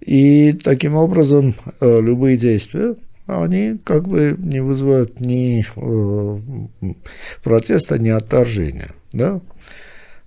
И 0.00 0.52
таким 0.52 0.94
образом 0.94 1.54
э, 1.80 2.00
любые 2.00 2.36
действия, 2.36 2.96
они 3.26 3.78
как 3.84 4.08
бы 4.08 4.34
не 4.38 4.60
вызывают 4.60 5.20
ни 5.20 5.64
э, 5.64 6.94
протеста, 7.42 7.98
ни 7.98 8.08
отторжения. 8.08 8.92
Да? 9.12 9.40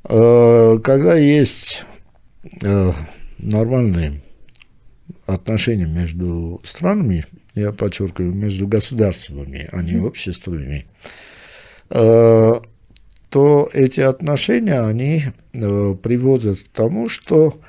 Э, 0.03 0.79
когда 0.83 1.15
есть 1.15 1.85
э, 2.63 2.91
нормальные 3.37 4.21
отношения 5.25 5.85
между 5.85 6.59
странами, 6.63 7.25
я 7.53 7.71
подчеркиваю, 7.71 8.33
между 8.33 8.67
государствами, 8.67 9.69
а 9.71 9.81
не 9.81 9.97
обществами, 9.97 10.85
э, 11.89 12.53
то 13.29 13.69
эти 13.71 14.01
отношения, 14.01 14.81
они 14.81 15.23
приводят 15.53 16.59
к 16.59 16.67
тому, 16.67 17.07
что 17.07 17.61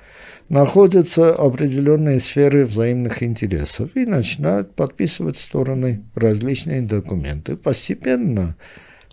находятся 0.49 1.33
определенные 1.33 2.19
сферы 2.19 2.65
взаимных 2.65 3.23
интересов 3.23 3.91
и 3.95 4.05
начинают 4.05 4.75
подписывать 4.75 5.39
стороны 5.39 6.03
различные 6.17 6.83
документы. 6.83 7.57
Постепенно 7.57 8.57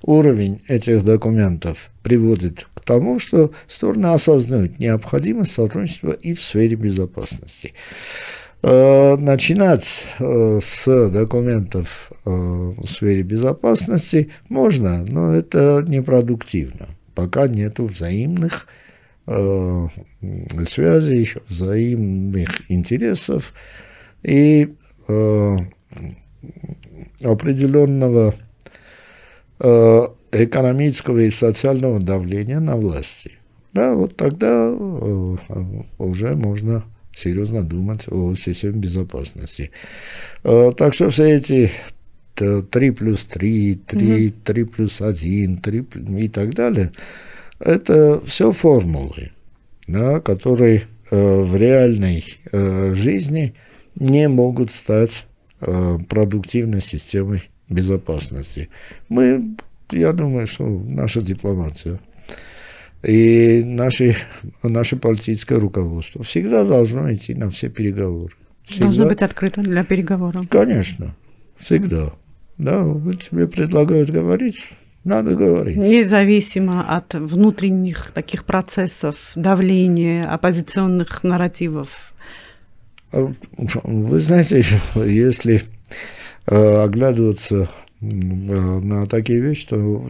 уровень 0.01 0.61
этих 0.67 1.03
документов 1.03 1.91
приводит 2.03 2.67
тому, 2.89 3.19
что 3.19 3.51
стороны 3.67 4.07
осознают 4.07 4.79
необходимость 4.79 5.51
сотрудничества 5.51 6.11
и 6.11 6.33
в 6.33 6.41
сфере 6.41 6.75
безопасности. 6.75 7.75
Э, 8.63 9.15
начинать 9.15 10.03
э, 10.17 10.59
с 10.59 11.09
документов 11.11 12.11
э, 12.25 12.31
в 12.31 12.83
сфере 12.87 13.21
безопасности 13.21 14.31
можно, 14.49 15.05
но 15.05 15.35
это 15.35 15.85
непродуктивно, 15.87 16.87
пока 17.13 17.47
нет 17.47 17.77
взаимных 17.77 18.65
связей, 20.67 21.29
взаимных 21.47 22.71
интересов 22.71 23.53
и 24.23 24.73
определенного 27.23 28.33
экономического 30.31 31.19
и 31.19 31.29
социального 31.29 31.99
давления 31.99 32.59
на 32.59 32.75
власти. 32.75 33.33
Да, 33.73 33.93
вот 33.93 34.15
тогда 34.15 34.69
э, 34.71 35.35
уже 35.97 36.35
можно 36.35 36.83
серьезно 37.15 37.63
думать 37.63 38.07
о 38.07 38.35
системе 38.35 38.79
безопасности. 38.79 39.71
Э, 40.43 40.71
так 40.75 40.93
что 40.93 41.09
все 41.09 41.35
эти 41.37 41.71
3 42.35 42.91
плюс 42.91 43.23
3, 43.25 43.81
3, 43.85 44.33
3 44.43 44.63
плюс 44.63 45.01
1, 45.01 45.57
3 45.57 45.85
и 46.17 46.29
так 46.29 46.53
далее, 46.55 46.93
это 47.59 48.21
все 48.25 48.51
формулы, 48.51 49.31
да, 49.87 50.21
которые 50.21 50.83
э, 51.11 51.41
в 51.41 51.55
реальной 51.55 52.23
э, 52.51 52.93
жизни 52.93 53.55
не 53.95 54.29
могут 54.29 54.71
стать 54.71 55.25
э, 55.59 55.97
продуктивной 56.07 56.81
системой 56.81 57.49
безопасности. 57.67 58.69
Мы, 59.09 59.55
я 59.91 60.13
думаю, 60.13 60.47
что 60.47 60.65
наша 60.65 61.21
дипломатия 61.21 61.99
и 63.03 63.63
наше, 63.63 64.15
наше 64.61 64.97
политическое 64.97 65.57
руководство 65.57 66.23
всегда 66.23 66.65
должно 66.65 67.11
идти 67.13 67.33
на 67.33 67.49
все 67.49 67.69
переговоры. 67.69 68.33
Всегда. 68.63 68.83
Должно 68.85 69.05
быть 69.05 69.21
открыто 69.21 69.61
для 69.61 69.83
переговоров. 69.83 70.47
Конечно, 70.49 71.15
всегда. 71.57 72.13
Да, 72.57 72.83
вот 72.83 73.23
тебе 73.23 73.47
предлагают 73.47 74.09
говорить, 74.09 74.67
надо 75.05 75.33
говорить. 75.33 75.77
Независимо 75.77 76.83
от 76.83 77.13
внутренних 77.13 78.11
таких 78.11 78.43
процессов, 78.43 79.31
давления, 79.35 80.29
оппозиционных 80.29 81.23
нарративов. 81.23 82.13
Вы 83.11 84.19
знаете, 84.19 84.63
если 84.95 85.63
э, 86.47 86.83
оглядываться 86.83 87.69
на 88.81 89.05
такие 89.05 89.39
вещи, 89.39 89.67
то 89.67 90.07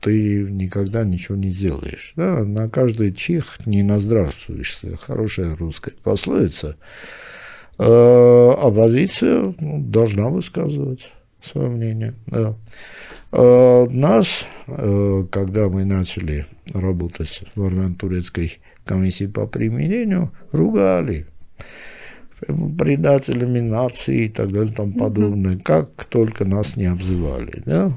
ты 0.00 0.42
никогда 0.50 1.04
ничего 1.04 1.36
не 1.36 1.50
сделаешь. 1.50 2.12
Да? 2.16 2.44
На 2.44 2.68
каждый 2.68 3.12
чих 3.12 3.58
не 3.66 3.82
наздравствуешься. 3.82 4.96
Хорошая 4.96 5.56
русская 5.56 5.94
пословица. 6.02 6.76
Э, 7.78 8.54
оппозиция 8.58 9.54
ну, 9.60 9.80
должна 9.80 10.28
высказывать 10.28 11.12
свое 11.42 11.68
мнение. 11.68 12.14
Да. 12.26 12.54
Э, 13.32 13.86
нас, 13.90 14.46
э, 14.66 15.24
когда 15.30 15.68
мы 15.68 15.84
начали 15.84 16.46
работать 16.72 17.42
в 17.54 17.62
армяно-турецкой 17.64 18.58
комиссии 18.84 19.26
по 19.26 19.46
примирению, 19.46 20.32
ругали 20.52 21.26
предателями 22.78 23.60
нации 23.60 24.26
и 24.26 24.28
так 24.28 24.52
далее 24.52 24.72
и 24.72 24.74
тому 24.74 24.92
подобное, 24.92 25.58
как 25.58 26.04
только 26.04 26.44
нас 26.44 26.76
не 26.76 26.86
обзывали. 26.86 27.62
Да? 27.64 27.92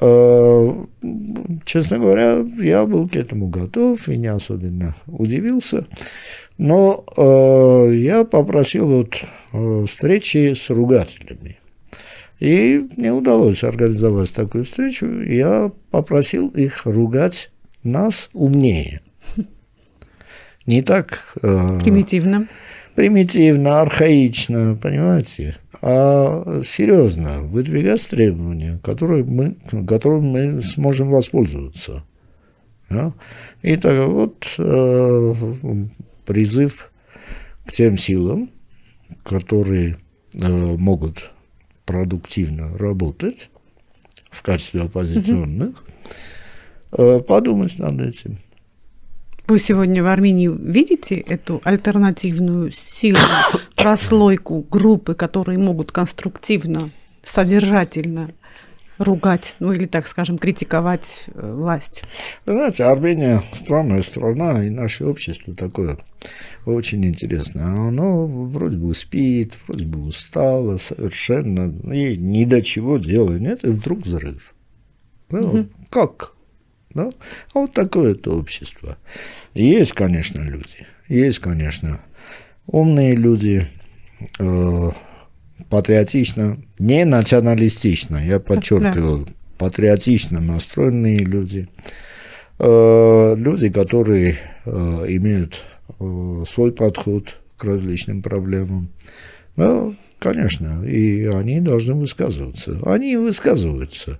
Э, 0.00 0.84
честно 1.64 1.98
говоря, 1.98 2.44
я 2.58 2.84
был 2.84 3.08
к 3.08 3.16
этому 3.16 3.48
готов 3.48 4.08
и 4.08 4.16
не 4.16 4.26
особенно 4.26 4.96
удивился. 5.06 5.86
Но 6.58 7.04
э, 7.16 7.94
я 7.96 8.24
попросил 8.24 8.86
вот 8.86 9.20
э, 9.52 9.84
встречи 9.88 10.54
с 10.54 10.70
ругателями. 10.70 11.58
И 12.40 12.88
мне 12.96 13.12
удалось 13.12 13.62
организовать 13.64 14.32
такую 14.32 14.64
встречу. 14.64 15.06
Я 15.06 15.70
попросил 15.90 16.48
их 16.48 16.86
ругать 16.86 17.50
нас 17.82 18.30
умнее. 18.32 19.00
Не 20.66 20.82
так... 20.82 21.36
Э, 21.42 21.80
примитивно. 21.82 22.48
Примитивно, 22.94 23.80
архаично, 23.80 24.78
понимаете? 24.80 25.56
А 25.82 26.62
серьезно 26.64 27.40
выдвигать 27.40 28.08
требования, 28.08 28.78
которые 28.84 29.24
мы, 29.24 29.56
которым 29.86 30.26
мы 30.26 30.62
сможем 30.62 31.10
воспользоваться. 31.10 32.04
Да? 32.88 33.12
И 33.62 33.76
так 33.76 34.06
вот 34.06 34.46
э, 34.58 35.34
призыв 36.24 36.92
к 37.66 37.72
тем 37.72 37.98
силам, 37.98 38.50
которые 39.24 39.98
э, 40.34 40.76
могут 40.76 41.32
продуктивно 41.84 42.78
работать 42.78 43.50
в 44.30 44.42
качестве 44.42 44.82
оппозиционных, 44.82 45.84
угу. 46.92 47.20
подумать 47.20 47.78
над 47.78 48.00
этим. 48.00 48.38
Вы 49.46 49.58
сегодня 49.58 50.02
в 50.02 50.06
Армении 50.06 50.48
видите 50.48 51.16
эту 51.16 51.60
альтернативную 51.64 52.70
силу, 52.70 53.18
прослойку 53.76 54.66
группы, 54.70 55.14
которые 55.14 55.58
могут 55.58 55.92
конструктивно, 55.92 56.90
содержательно 57.22 58.30
ругать, 58.96 59.56
ну 59.58 59.72
или, 59.72 59.86
так 59.86 60.06
скажем, 60.06 60.38
критиковать 60.38 61.24
э, 61.26 61.52
власть? 61.52 62.04
знаете, 62.46 62.84
Армения 62.84 63.42
странная 63.52 64.02
страна, 64.02 64.64
и 64.64 64.70
наше 64.70 65.04
общество 65.04 65.54
такое 65.54 65.98
очень 66.64 67.04
интересное. 67.04 67.66
Оно 67.66 68.26
вроде 68.26 68.78
бы 68.78 68.94
спит, 68.94 69.58
вроде 69.66 69.84
бы 69.84 70.00
устало 70.00 70.78
совершенно, 70.78 71.70
и 71.92 72.16
ни 72.16 72.44
до 72.44 72.62
чего 72.62 72.96
дела 72.98 73.36
нет, 73.38 73.64
и 73.64 73.68
вдруг 73.68 74.00
взрыв. 74.00 74.54
Ну, 75.30 75.40
угу. 75.40 75.66
Как? 75.90 76.33
Да? 76.94 77.10
А 77.52 77.60
вот 77.60 77.72
такое 77.72 78.12
это 78.12 78.30
общество. 78.32 78.96
Есть, 79.54 79.92
конечно, 79.92 80.40
люди, 80.40 80.86
есть, 81.08 81.40
конечно, 81.40 82.00
умные 82.66 83.14
люди, 83.14 83.68
э, 84.38 84.90
патриотично, 85.68 86.58
не 86.78 87.04
националистично, 87.04 88.16
я 88.16 88.38
подчеркиваю, 88.38 89.26
патриотично 89.58 90.40
настроенные 90.40 91.18
люди, 91.18 91.68
э, 92.58 93.34
люди, 93.36 93.68
которые 93.68 94.36
э, 94.64 94.70
имеют 94.70 95.62
э, 96.00 96.44
свой 96.48 96.72
подход 96.72 97.36
к 97.56 97.64
различным 97.64 98.22
проблемам. 98.22 98.88
Ну, 99.56 99.96
конечно, 100.24 100.84
и 100.84 101.26
они 101.26 101.60
должны 101.60 101.94
высказываться. 101.94 102.80
Они 102.84 103.16
высказываются. 103.16 104.18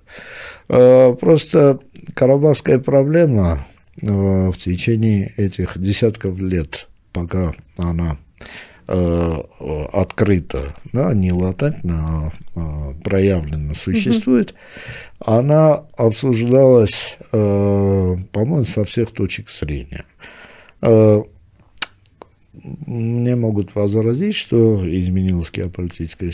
Просто 0.67 1.79
карабахская 2.13 2.79
проблема 2.79 3.65
в 4.01 4.53
течение 4.53 5.33
этих 5.35 5.77
десятков 5.77 6.39
лет, 6.39 6.87
пока 7.11 7.53
она 7.77 8.17
Э, 8.87 9.41
открыто, 9.93 10.75
да, 10.93 11.11
не 11.15 11.31
латентно, 11.31 12.31
а 12.55 12.93
проявленно 13.03 13.73
существует, 13.73 14.51
угу. 14.51 15.31
она 15.31 15.85
обсуждалась, 15.97 17.17
э, 17.31 18.15
по-моему, 18.31 18.63
со 18.63 18.83
всех 18.83 19.09
точек 19.09 19.49
зрения. 19.49 20.05
Э, 22.63 22.67
мне 22.85 23.35
могут 23.35 23.75
возразить, 23.75 24.35
что 24.35 24.81
изменилась 24.85 25.51
геополитическая 25.51 26.31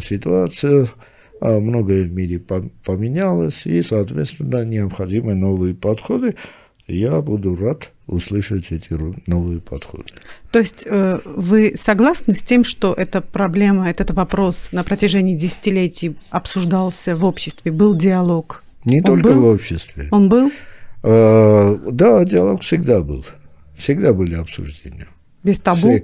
ситуация, 0.00 0.88
а 1.40 1.60
многое 1.60 2.04
в 2.04 2.12
мире 2.12 2.38
поменялось, 2.38 3.66
и, 3.66 3.82
соответственно, 3.82 4.64
необходимы 4.64 5.34
новые 5.34 5.74
подходы. 5.74 6.36
Я 6.86 7.22
буду 7.22 7.56
рад 7.56 7.90
услышать 8.06 8.70
эти 8.70 8.98
новые 9.26 9.60
подходы. 9.60 10.12
То 10.50 10.58
есть 10.58 10.84
э, 10.84 11.18
вы 11.24 11.72
согласны 11.76 12.34
с 12.34 12.42
тем, 12.42 12.62
что 12.62 12.92
эта 12.92 13.22
проблема, 13.22 13.88
этот 13.88 14.10
вопрос 14.10 14.70
на 14.72 14.84
протяжении 14.84 15.34
десятилетий 15.34 16.16
обсуждался 16.30 17.16
в 17.16 17.24
обществе, 17.24 17.72
был 17.72 17.96
диалог? 17.96 18.62
Не 18.84 18.98
Он 18.98 19.04
только 19.04 19.30
был? 19.30 19.40
в 19.40 19.44
обществе. 19.46 20.08
Он 20.10 20.28
был? 20.28 20.52
Э, 21.02 21.78
да, 21.90 22.24
диалог 22.24 22.60
всегда 22.60 23.00
был. 23.00 23.24
Всегда 23.76 24.12
были 24.12 24.34
обсуждения. 24.34 25.08
Без 25.42 25.60
табу? 25.60 26.00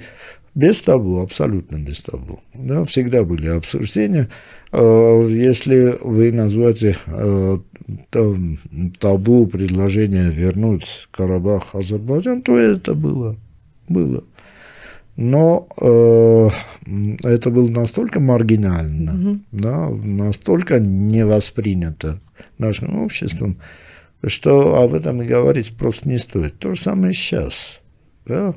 Без 0.55 0.81
табу, 0.81 1.21
абсолютно 1.21 1.77
без 1.77 2.03
табу. 2.03 2.41
Да, 2.55 2.85
всегда 2.85 3.23
были 3.23 3.49
обсуждения. 3.49 4.29
Э, 4.73 5.29
если 5.31 5.97
вы 6.03 6.33
называете 6.33 6.97
э, 7.07 7.59
табу 8.99 9.47
предложение 9.47 10.31
вернуть 10.31 11.09
Карабах 11.13 11.75
Азербайджан, 11.75 12.43
то 12.43 12.59
это 12.59 12.95
было. 12.95 13.37
было. 13.89 14.25
Но 15.17 15.69
э, 15.81 16.49
это 17.23 17.51
было 17.51 17.71
настолько 17.71 18.21
маргинально, 18.21 19.13
угу. 19.13 19.41
да, 19.53 19.89
настолько 19.89 20.81
не 20.81 21.25
воспринято 21.25 22.21
нашим 22.59 23.03
обществом, 23.03 23.59
что 24.27 24.83
об 24.83 24.95
этом 24.95 25.23
и 25.23 25.27
говорить 25.27 25.77
просто 25.77 26.09
не 26.09 26.19
стоит. 26.19 26.59
То 26.59 26.75
же 26.75 26.83
самое 26.83 27.15
сейчас. 27.15 27.81
Да? 28.27 28.55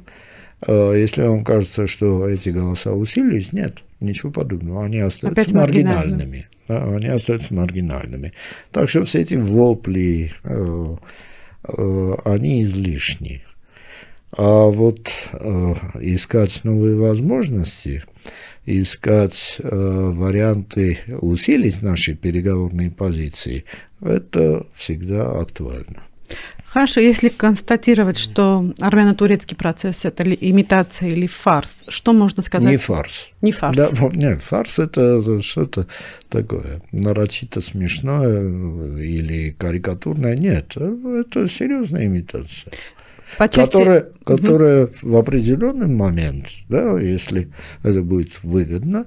Э, 0.65 0.93
если 0.95 1.23
вам 1.23 1.43
кажется, 1.43 1.87
что 1.87 2.27
эти 2.27 2.49
голоса 2.49 2.93
усилились, 2.93 3.53
нет, 3.53 3.83
ничего 3.99 4.31
подобного. 4.31 4.85
Они 4.85 4.99
остаются 4.99 5.41
Опять 5.41 5.53
маргинальными. 5.53 6.47
Да, 6.67 6.83
они 6.95 7.07
остаются 7.07 7.53
маргинальными. 7.53 8.33
Так 8.71 8.89
что 8.89 9.03
все 9.03 9.21
эти 9.21 9.35
вопли, 9.35 10.33
э, 10.43 10.95
э, 11.67 12.15
они 12.25 12.63
излишни. 12.63 13.43
А 14.35 14.67
вот 14.67 15.09
э, 15.33 15.73
искать 15.99 16.63
новые 16.63 16.95
возможности, 16.95 18.03
искать 18.65 19.57
э, 19.59 19.69
варианты 19.69 20.99
усилить 21.21 21.81
наши 21.81 22.15
переговорные 22.15 22.91
позиции, 22.91 23.65
это 24.01 24.65
всегда 24.75 25.39
актуально. 25.39 26.03
Хорошо, 26.65 27.01
если 27.01 27.29
констатировать, 27.29 28.17
что 28.17 28.73
армяно-турецкий 28.79 29.55
процесс– 29.55 30.05
это 30.07 30.23
ли 30.23 30.35
имитация 30.41 31.09
или 31.09 31.27
фарс, 31.27 31.83
что 31.87 32.13
можно 32.13 32.41
сказать? 32.41 32.71
Не 32.71 32.77
фарс. 32.77 33.29
Не 33.43 33.51
фарс. 33.51 33.77
Да, 33.77 34.09
нет, 34.11 34.41
фарс– 34.41 34.79
это 34.79 35.39
что-то 35.43 35.85
такое 36.29 36.81
нарочито 36.91 37.61
смешное 37.61 38.41
или 38.99 39.51
карикатурное. 39.51 40.35
Нет, 40.35 40.75
это 40.75 41.47
серьезная 41.47 42.05
имитация. 42.05 42.73
По 43.37 43.49
части... 43.49 43.71
Которая, 43.71 44.07
которая 44.25 44.85
угу. 44.85 44.93
в 45.01 45.15
определенный 45.15 45.87
момент, 45.87 46.47
да, 46.69 46.99
если 46.99 47.49
это 47.83 48.01
будет 48.01 48.43
выгодно, 48.43 49.05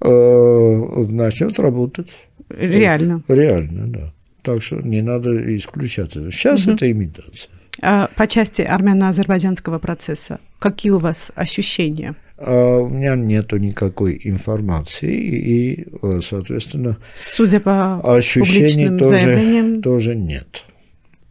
э, 0.00 1.04
начнет 1.08 1.58
работать. 1.58 2.10
Реально. 2.48 3.22
Реально, 3.28 3.86
да. 3.88 4.12
Так 4.42 4.62
что 4.62 4.76
не 4.76 5.02
надо 5.02 5.56
исключать 5.56 6.16
это. 6.16 6.30
Сейчас 6.30 6.66
угу. 6.66 6.74
это 6.74 6.90
имитация. 6.90 7.50
А 7.80 8.08
по 8.16 8.26
части 8.26 8.62
армяно-азербайджанского 8.62 9.78
процесса, 9.78 10.40
какие 10.58 10.92
у 10.92 10.98
вас 10.98 11.32
ощущения? 11.34 12.14
А 12.36 12.78
у 12.78 12.88
меня 12.88 13.14
нету 13.14 13.56
никакой 13.56 14.20
информации, 14.24 15.14
и, 15.14 15.86
соответственно, 16.22 16.98
Судя 17.14 17.60
по 17.60 18.00
ощущений 18.16 18.98
тоже, 18.98 19.80
тоже 19.80 20.16
нет. 20.16 20.64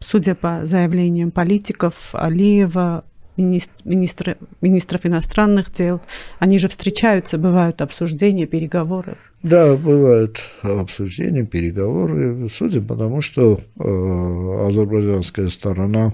Судя 0.02 0.36
по 0.36 0.66
заявлениям 0.66 1.32
политиков, 1.32 1.94
Алиева, 2.14 3.06
министр, 3.38 4.38
министров 4.62 5.06
иностранных 5.06 5.72
дел. 5.72 6.02
Они 6.40 6.60
же 6.60 6.68
встречаются, 6.68 7.38
бывают 7.38 7.82
обсуждения, 7.82 8.46
переговоры. 8.46 9.16
Да, 9.44 9.76
бывают 9.78 10.42
обсуждения, 10.62 11.46
переговоры. 11.46 12.48
Судя 12.50 12.82
по 12.82 12.96
тому, 12.96 13.22
что 13.22 13.60
э, 13.80 14.68
азербайджанская 14.68 15.50
сторона 15.50 16.14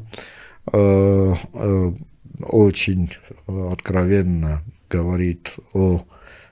э, 0.71 1.33
э, 1.53 1.91
очень 2.41 3.11
откровенно 3.47 4.63
говорит 4.89 5.53
о 5.73 6.03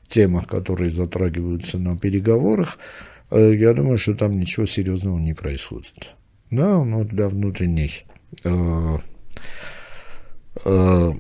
темах, 0.08 0.48
которые 0.48 0.91
затрагиваются 0.91 1.78
на 1.78 1.98
переговорах, 1.98 2.78
э, 3.32 3.54
я 3.56 3.74
думаю, 3.74 3.98
что 3.98 4.15
там 4.15 4.39
ничего 4.39 4.65
серьезного 4.65 5.19
не 5.19 5.34
происходит. 5.34 6.15
Да, 6.51 6.84
но 6.84 7.03
для 7.03 7.27
внутренних 7.27 8.03
э, 8.43 8.97
э, 10.63 11.12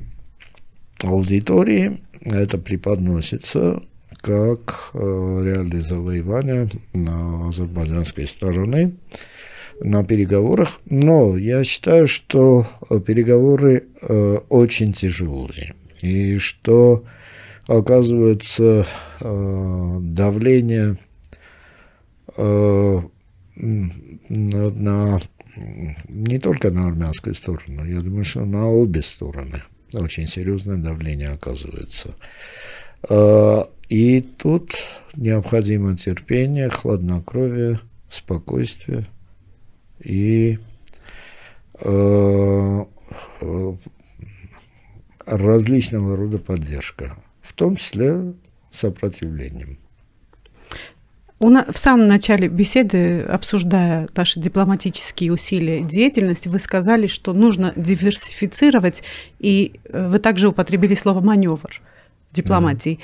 аудитории 1.03 2.01
это 2.21 2.57
преподносится 2.57 3.81
как 4.21 4.91
э, 4.93 4.97
реальное 4.97 5.81
завоевание 5.81 6.69
на 6.93 7.49
азербайджанской 7.49 8.27
стороне 8.27 8.93
на 9.81 10.03
переговорах. 10.03 10.79
Но 10.85 11.37
я 11.37 11.63
считаю, 11.63 12.07
что 12.07 12.65
переговоры 13.05 13.87
э, 14.01 14.37
очень 14.49 14.93
тяжелые. 14.93 15.75
И 16.01 16.37
что, 16.37 17.03
оказывается, 17.67 18.85
э, 19.19 19.97
давление 20.01 20.97
э, 22.37 23.01
на, 23.55 25.21
не 26.07 26.39
только 26.39 26.71
на 26.71 26.87
армянскую 26.87 27.33
сторону, 27.33 27.85
я 27.85 28.01
думаю, 28.01 28.23
что 28.23 28.45
на 28.45 28.67
обе 28.67 29.01
стороны 29.01 29.61
очень 29.93 30.27
серьезное 30.27 30.77
давление 30.77 31.29
оказывается. 31.29 32.15
А, 33.09 33.69
и 33.89 34.21
тут 34.21 34.75
необходимо 35.15 35.97
терпение, 35.97 36.69
хладнокровие, 36.69 37.79
спокойствие 38.09 39.07
и 39.99 40.59
а, 41.79 42.87
различного 45.25 46.15
рода 46.15 46.37
поддержка, 46.37 47.17
в 47.41 47.53
том 47.53 47.75
числе 47.77 48.33
сопротивлением. 48.71 49.79
В 51.39 51.77
самом 51.77 52.07
начале 52.07 52.47
беседы, 52.47 53.21
обсуждая 53.21 54.07
наши 54.15 54.39
дипломатические 54.39 55.33
усилия 55.33 55.81
деятельность, 55.81 56.47
вы 56.47 56.59
сказали, 56.59 57.07
что 57.07 57.33
нужно 57.33 57.73
диверсифицировать, 57.75 59.03
и 59.39 59.73
э, 59.89 60.07
вы 60.07 60.19
также 60.19 60.47
употребили 60.47 60.95
слово 60.95 61.19
маневр 61.19 61.81
дипломатии. 62.31 62.99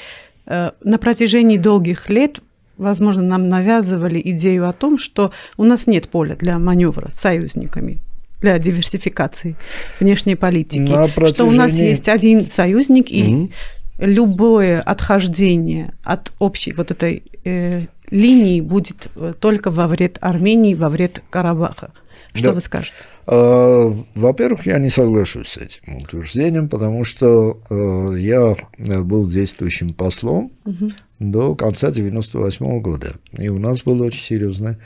Да. 0.45 0.71
Э, 0.83 0.87
на 0.87 0.97
протяжении 0.97 1.57
долгих 1.57 2.09
лет, 2.09 2.39
возможно, 2.77 3.21
нам 3.21 3.49
навязывали 3.49 4.21
идею 4.23 4.69
о 4.69 4.73
том, 4.73 4.97
что 4.97 5.31
у 5.57 5.65
нас 5.65 5.85
нет 5.85 6.07
поля 6.07 6.35
для 6.35 6.57
маневра 6.57 7.09
с 7.11 7.15
союзниками 7.15 7.99
для 8.39 8.57
диверсификации 8.59 9.55
внешней 9.99 10.35
политики, 10.35 10.87
протяжении... 10.91 11.33
что 11.33 11.45
у 11.45 11.51
нас 11.51 11.77
есть 11.77 12.09
один 12.09 12.47
союзник 12.47 13.11
и 13.11 13.23
угу. 13.23 13.51
любое 13.99 14.81
отхождение 14.81 15.93
от 16.01 16.31
общей 16.39 16.73
вот 16.73 16.89
этой 16.91 17.23
э, 17.43 17.85
линии 18.11 18.61
будет 18.61 19.07
э, 19.15 19.33
только 19.39 19.71
во 19.71 19.87
вред 19.87 20.17
Армении, 20.21 20.75
во 20.75 20.89
вред 20.89 21.23
Карабаха. 21.29 21.91
Что 22.33 22.49
да. 22.49 22.53
вы 22.53 22.61
скажете? 22.61 22.95
А, 23.27 23.97
во-первых, 24.15 24.65
я 24.65 24.77
не 24.77 24.89
соглашусь 24.89 25.49
с 25.49 25.57
этим 25.57 25.97
утверждением, 25.97 26.69
потому 26.69 27.03
что 27.03 27.59
э, 27.69 28.15
я 28.19 28.55
был 29.01 29.29
действующим 29.29 29.93
послом 29.93 30.51
угу. 30.63 30.91
до 31.19 31.55
конца 31.55 31.91
98 31.91 32.81
года. 32.81 33.15
И 33.37 33.49
у 33.49 33.59
нас 33.59 33.83
был 33.83 34.01
очень 34.01 34.21
серьезный 34.21 34.77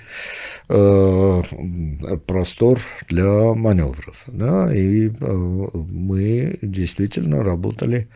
э, 0.69 1.43
простор 2.25 2.79
для 3.09 3.53
маневров. 3.53 4.23
Да, 4.27 4.73
и 4.73 5.11
мы 5.11 6.57
действительно 6.61 7.43
работали 7.43 8.07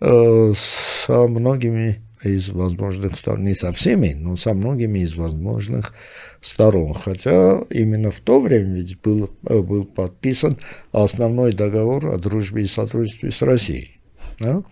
со 0.00 1.26
многими 1.26 2.00
из 2.22 2.48
возможных 2.48 3.18
сторон, 3.18 3.44
не 3.44 3.54
со 3.54 3.72
всеми, 3.72 4.14
но 4.14 4.36
со 4.36 4.54
многими 4.54 5.00
из 5.00 5.14
возможных 5.14 5.94
сторон. 6.40 6.94
Хотя 6.94 7.60
именно 7.70 8.10
в 8.10 8.20
то 8.20 8.40
время 8.40 8.76
ведь 8.76 9.00
был, 9.00 9.30
э, 9.46 9.60
был 9.60 9.84
подписан 9.84 10.58
основной 10.92 11.52
договор 11.52 12.06
о 12.06 12.18
дружбе 12.18 12.62
и 12.62 12.66
сотрудничестве 12.66 13.30
с 13.30 13.42
Россией. 13.42 14.00
Да? 14.38 14.62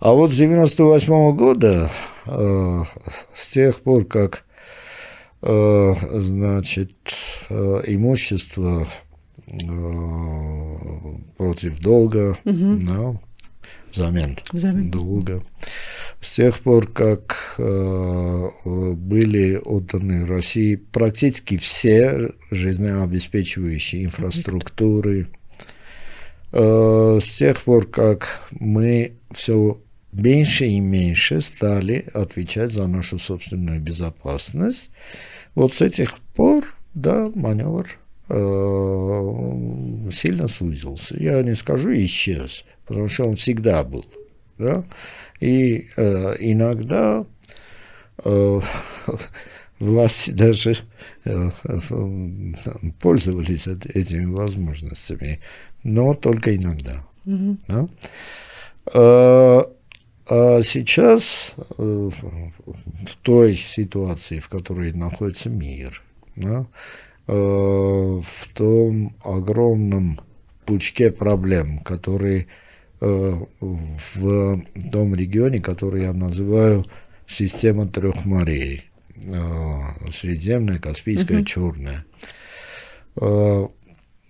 А 0.00 0.12
вот 0.12 0.30
с 0.30 0.36
1998 0.36 1.36
года, 1.36 1.90
э, 2.26 2.82
с 3.34 3.48
тех 3.48 3.80
пор, 3.80 4.04
как 4.04 4.44
э, 5.42 5.94
значит, 6.12 6.92
э, 7.48 7.82
имущество 7.86 8.86
э, 9.46 9.56
против 11.36 11.80
долга, 11.80 12.36
угу. 12.44 12.76
да, 12.80 13.20
взамен, 13.92 14.38
взамен. 14.52 14.90
долга, 14.90 15.42
с 16.20 16.36
тех 16.36 16.58
пор, 16.60 16.86
как 16.90 17.54
э, 17.58 18.48
были 18.94 19.56
отданы 19.56 20.26
России 20.26 20.76
практически 20.76 21.56
все 21.58 22.32
жизнеобеспечивающие 22.50 24.04
инфраструктуры, 24.04 25.28
э, 26.52 27.18
с 27.22 27.36
тех 27.36 27.62
пор, 27.62 27.86
как 27.86 28.48
мы 28.50 29.12
все 29.30 29.80
меньше 30.12 30.66
и 30.66 30.80
меньше 30.80 31.40
стали 31.40 32.06
отвечать 32.14 32.72
за 32.72 32.86
нашу 32.86 33.18
собственную 33.18 33.80
безопасность, 33.80 34.90
вот 35.54 35.74
с 35.74 35.80
этих 35.80 36.18
пор, 36.34 36.64
да, 36.94 37.30
маневр 37.34 37.88
сильно 40.12 40.48
сузился. 40.48 41.16
Я 41.18 41.42
не 41.42 41.54
скажу 41.54 41.92
исчез, 41.94 42.64
потому 42.86 43.08
что 43.08 43.24
он 43.24 43.36
всегда 43.36 43.84
был. 43.84 44.04
Да? 44.58 44.84
И 45.40 45.88
э, 45.96 46.36
иногда 46.40 47.24
э, 48.24 48.60
власти 49.78 50.30
даже 50.30 50.76
э, 51.24 51.50
пользовались 53.00 53.66
этими 53.66 54.26
возможностями, 54.26 55.40
но 55.82 56.14
только 56.14 56.54
иногда. 56.56 57.04
Mm-hmm. 57.24 57.56
Да? 57.68 57.88
А, 58.94 59.70
а 60.30 60.62
сейчас 60.62 61.54
э, 61.56 61.82
в 61.82 63.16
той 63.22 63.56
ситуации, 63.56 64.38
в 64.40 64.48
которой 64.48 64.92
находится 64.92 65.48
мир, 65.48 66.02
да, 66.36 66.60
э, 66.60 66.64
в 67.28 68.24
том 68.54 69.14
огромном 69.22 70.18
пучке 70.64 71.12
проблем, 71.12 71.80
которые 71.80 72.48
Э, 73.00 73.44
в 73.60 74.62
том 74.90 75.14
регионе, 75.14 75.60
который 75.60 76.02
я 76.02 76.12
называю 76.12 76.84
система 77.28 77.86
трех 77.86 78.24
морей. 78.24 78.90
Э, 79.14 80.10
Средиземная, 80.10 80.80
Каспийская, 80.80 81.38
угу. 81.38 81.46
Черная. 81.46 82.04
Э, 83.20 83.66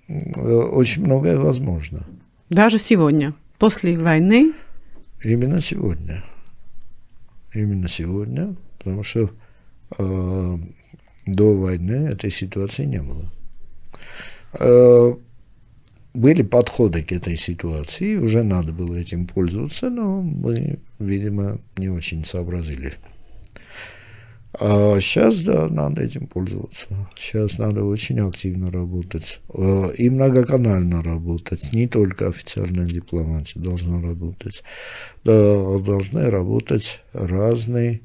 очень 0.06 1.02
многое 1.04 1.38
возможно. 1.38 2.06
Даже 2.50 2.78
сегодня, 2.78 3.34
после 3.58 3.98
войны? 3.98 4.52
Именно 5.22 5.62
сегодня. 5.62 6.22
Именно 7.54 7.88
сегодня, 7.88 8.54
потому 8.78 9.02
что 9.02 9.30
э, 9.98 10.58
до 11.34 11.56
войны 11.56 12.08
этой 12.08 12.30
ситуации 12.30 12.84
не 12.84 13.02
было. 13.02 13.30
Э, 14.58 15.14
были 16.14 16.42
подходы 16.42 17.02
к 17.02 17.12
этой 17.12 17.36
ситуации, 17.36 18.16
уже 18.16 18.42
надо 18.42 18.72
было 18.72 18.96
этим 18.96 19.26
пользоваться, 19.26 19.90
но 19.90 20.22
мы, 20.22 20.78
видимо, 20.98 21.60
не 21.76 21.88
очень 21.88 22.24
сообразили. 22.24 22.94
А 24.60 24.98
сейчас, 24.98 25.42
да, 25.42 25.68
надо 25.68 26.02
этим 26.02 26.26
пользоваться. 26.26 26.86
Сейчас 27.16 27.58
надо 27.58 27.84
очень 27.84 28.18
активно 28.20 28.70
работать 28.70 29.40
э, 29.54 29.94
и 29.96 30.08
многоканально 30.08 31.02
работать. 31.02 31.72
Не 31.72 31.86
только 31.86 32.28
официальная 32.28 32.86
дипломатия 32.86 33.60
должна 33.60 34.00
работать. 34.00 34.64
Должны 35.22 36.30
работать 36.30 37.00
разные 37.12 38.00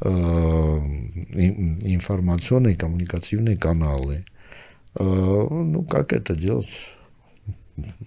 э, 0.00 0.08
информационные, 0.08 2.76
коммуникативные 2.76 3.56
каналы. 3.56 4.24
Э, 4.98 5.02
ну, 5.02 5.84
как 5.84 6.12
это 6.12 6.34
делать? 6.34 6.68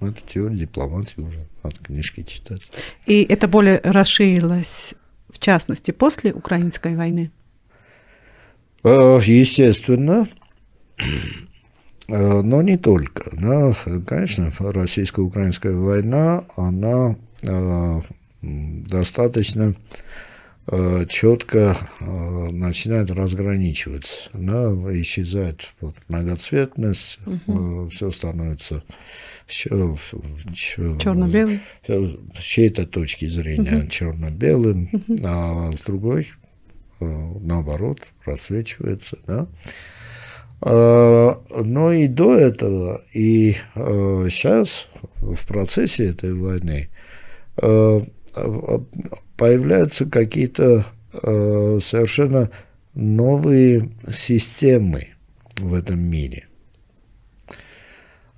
Это 0.02 0.22
теория 0.28 0.58
дипломатии 0.58 1.22
уже, 1.22 1.48
надо 1.64 1.78
книжки 1.78 2.24
читать. 2.24 2.62
И 3.06 3.24
это 3.24 3.48
более 3.48 3.80
расширилось, 3.84 4.96
в 5.30 5.40
частности, 5.40 5.92
после 5.92 6.34
украинской 6.34 6.96
войны? 6.96 7.32
Э, 8.84 9.20
естественно, 9.24 10.28
но 12.08 12.62
не 12.62 12.78
только. 12.78 13.32
Да, 13.32 13.74
конечно, 14.06 14.54
российско-украинская 14.60 15.74
война, 15.74 16.44
она 16.56 17.16
достаточно 18.42 19.76
четко 21.10 21.76
начинает 22.00 23.12
разграничиваться. 23.12 24.30
Да, 24.34 24.72
исчезает 25.00 25.74
вот, 25.82 25.96
многоцветность, 26.08 27.20
угу. 27.26 27.90
все 27.90 28.12
становится 28.12 28.84
черно-белым. 29.48 31.60
С 31.86 32.42
чьей-то 32.42 32.88
точки 32.88 33.26
зрения 33.26 33.80
угу. 33.80 33.88
черно-белым, 33.88 34.90
угу. 34.94 35.18
а 35.24 35.74
с 35.74 35.82
другой 35.82 36.28
Э, 37.04 37.34
наоборот, 37.40 38.00
просвечивается, 38.24 39.18
да. 39.28 39.48
А, 40.62 41.42
но 41.64 41.92
и 41.92 42.08
до 42.08 42.36
этого, 42.36 43.04
и 43.14 43.56
сейчас, 43.76 44.88
э, 44.96 45.00
в 45.22 45.48
процессе 45.48 46.08
этой 46.08 46.34
войны, 46.34 46.90
э, 47.62 48.02
появляются 49.38 50.06
какие-то 50.06 50.86
совершенно 51.12 52.50
новые 52.94 53.92
системы 54.12 55.08
в 55.58 55.74
этом 55.74 56.00
мире. 56.00 56.48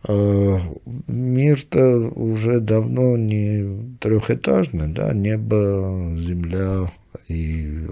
Мир-то 0.08 1.98
уже 2.10 2.60
давно 2.60 3.18
не 3.18 3.98
трехэтажный, 4.00 4.90
да, 4.90 5.14
небо, 5.14 6.16
земля, 6.18 6.92
и 7.28 7.88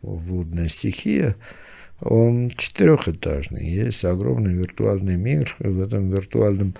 водная 0.00 0.68
стихия, 0.68 1.34
он 2.00 2.50
четырехэтажный. 2.50 3.68
Есть 3.68 4.04
огромный 4.04 4.52
виртуальный 4.54 5.16
мир, 5.16 5.56
и 5.58 5.66
в 5.66 5.80
этом 5.82 6.10
виртуальном 6.10 6.74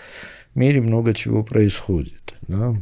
мире 0.54 0.80
много 0.80 1.14
чего 1.14 1.42
происходит. 1.42 2.34
Да? 2.46 2.76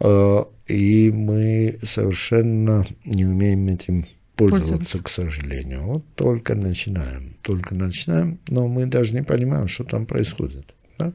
А, 0.00 0.48
и 0.66 1.10
мы 1.10 1.78
совершенно 1.82 2.86
не 3.04 3.24
умеем 3.24 3.68
этим 3.68 4.06
пользоваться, 4.36 4.72
пользоваться, 4.72 5.02
к 5.02 5.08
сожалению. 5.08 5.82
Вот 5.82 6.04
только 6.14 6.54
начинаем, 6.54 7.36
только 7.42 7.74
начинаем, 7.74 8.38
но 8.48 8.68
мы 8.68 8.86
даже 8.86 9.14
не 9.14 9.22
понимаем, 9.22 9.68
что 9.68 9.84
там 9.84 10.06
происходит. 10.06 10.74
Да? 10.98 11.12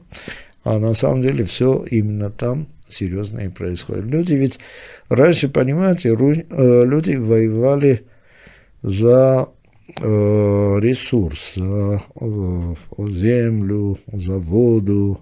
А 0.62 0.78
на 0.78 0.94
самом 0.94 1.22
деле 1.22 1.44
все 1.44 1.84
именно 1.90 2.30
там 2.30 2.68
серьезное 2.88 3.50
происходит. 3.50 4.04
Люди 4.04 4.34
ведь 4.34 4.58
раньше, 5.08 5.48
понимаете, 5.48 6.10
э, 6.10 6.84
люди 6.84 7.16
воевали 7.16 8.04
за 8.82 9.48
э, 9.96 10.02
ресурс, 10.80 11.54
за 11.54 12.02
э, 12.20 12.74
землю, 13.08 13.98
за 14.12 14.38
воду, 14.38 15.20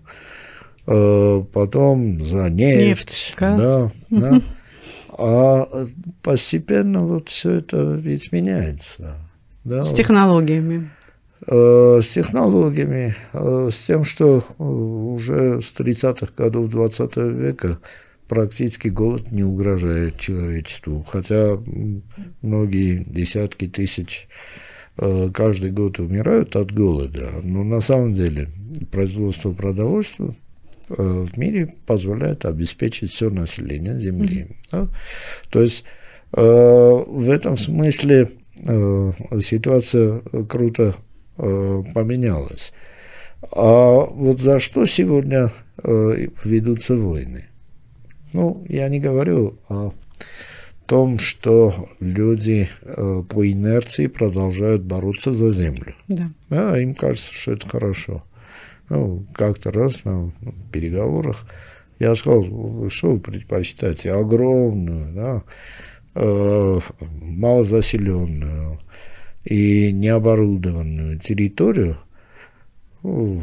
потом 1.52 2.24
за 2.24 2.48
нефть, 2.48 2.78
нефть 2.78 3.34
газ. 3.36 3.60
Да, 3.60 3.90
да. 4.10 4.42
А 5.10 5.86
постепенно 6.22 7.00
вот 7.00 7.28
все 7.28 7.54
это 7.54 7.76
ведь 7.76 8.30
меняется. 8.32 9.16
Да? 9.64 9.84
С 9.84 9.92
технологиями. 9.92 10.90
Э, 11.46 12.00
с 12.02 12.08
технологиями, 12.08 13.14
э, 13.32 13.70
с 13.72 13.76
тем, 13.78 14.04
что 14.04 14.44
э, 14.58 14.62
уже 14.62 15.62
с 15.62 15.72
30-х 15.72 16.32
годов 16.36 16.68
20 16.68 17.16
века 17.16 17.78
практически 18.26 18.88
голод 18.88 19.30
не 19.30 19.44
угрожает 19.44 20.18
человечеству, 20.18 21.04
хотя 21.08 21.58
многие 22.42 23.04
десятки 23.04 23.66
тысяч 23.68 24.28
каждый 24.96 25.70
год 25.70 26.00
умирают 26.00 26.56
от 26.56 26.74
голода, 26.74 27.30
но 27.42 27.62
на 27.62 27.80
самом 27.80 28.14
деле 28.14 28.48
производство 28.90 29.52
продовольствия 29.52 30.32
в 30.88 31.38
мире 31.38 31.74
позволяет 31.86 32.44
обеспечить 32.44 33.12
все 33.12 33.30
население 33.30 33.98
Земли. 34.00 34.48
Mm-hmm. 34.48 34.56
Да? 34.72 34.88
То 35.50 35.60
есть 35.60 35.84
в 36.30 37.30
этом 37.30 37.56
смысле 37.56 38.32
ситуация 39.40 40.20
круто 40.48 40.94
Э, 41.38 41.84
поменялось. 41.94 42.72
А 43.52 44.04
вот 44.04 44.40
за 44.40 44.58
что 44.58 44.86
сегодня 44.86 45.52
э, 45.84 46.26
ведутся 46.42 46.96
войны? 46.96 47.44
Ну, 48.32 48.64
я 48.68 48.88
не 48.88 48.98
говорю 48.98 49.56
о 49.68 49.92
том, 50.86 51.20
что 51.20 51.88
люди 52.00 52.68
э, 52.82 53.22
по 53.28 53.48
инерции 53.48 54.08
продолжают 54.08 54.82
бороться 54.82 55.32
за 55.32 55.52
землю. 55.52 55.94
Да. 56.08 56.24
да. 56.50 56.80
Им 56.80 56.96
кажется, 56.96 57.32
что 57.32 57.52
это 57.52 57.68
хорошо. 57.68 58.24
Ну, 58.88 59.26
как-то 59.34 59.70
раз 59.70 60.04
на 60.04 60.32
переговорах 60.72 61.44
я 61.98 62.14
сказал, 62.14 62.88
что 62.90 63.12
вы 63.12 63.20
предпочитаете? 63.20 64.12
Огромную, 64.12 65.12
да, 65.12 65.42
э, 66.14 66.80
малозаселенную, 67.20 68.78
и 69.44 69.92
необорудованную 69.92 71.18
территорию 71.18 71.96
ну, 73.02 73.42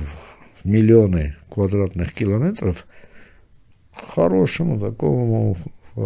в 0.62 0.68
миллионы 0.68 1.36
квадратных 1.50 2.14
километров 2.14 2.86
хорошему 3.92 4.80
такому 4.80 5.58
э, 5.96 6.00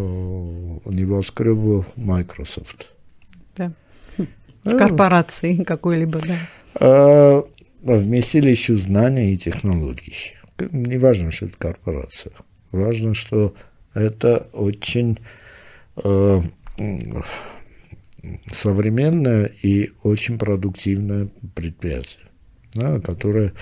небоскребу 0.85 1.85
Microsoft. 1.95 2.87
Да. 3.57 3.73
А, 4.63 4.77
Корпорации 4.77 5.63
какой-либо, 5.63 6.21
да. 6.21 7.43
А, 7.85 7.97
вместилищу 7.97 8.75
знаний 8.77 9.33
и 9.33 9.37
технологий. 9.37 10.33
Не 10.71 10.97
важно, 10.97 11.31
что 11.31 11.45
это 11.45 11.57
корпорация. 11.57 12.33
Важно, 12.71 13.13
что 13.13 13.55
это 13.93 14.47
очень 14.53 15.19
э, 16.03 16.41
современное 18.51 19.45
и 19.45 19.91
очень 20.03 20.37
продуктивное 20.37 21.29
предприятие, 21.55 22.23
да, 22.73 22.99
которое 22.99 23.53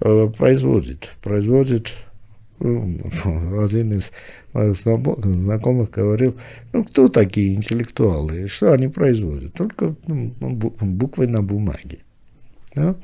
э, 0.00 0.28
производит, 0.36 1.10
производит 1.22 1.92
ну, 2.58 3.00
один 3.62 3.92
из 3.92 4.10
моих 4.52 4.76
знакомых 4.76 5.90
говорил, 5.90 6.36
ну, 6.72 6.84
кто 6.84 7.08
такие 7.08 7.54
интеллектуалы, 7.54 8.48
что 8.48 8.72
они 8.72 8.88
производят? 8.88 9.54
Только 9.54 9.94
ну, 10.06 10.34
буквы 10.40 11.28
на 11.28 11.42
бумаге. 11.42 12.00
Да? 12.74 12.96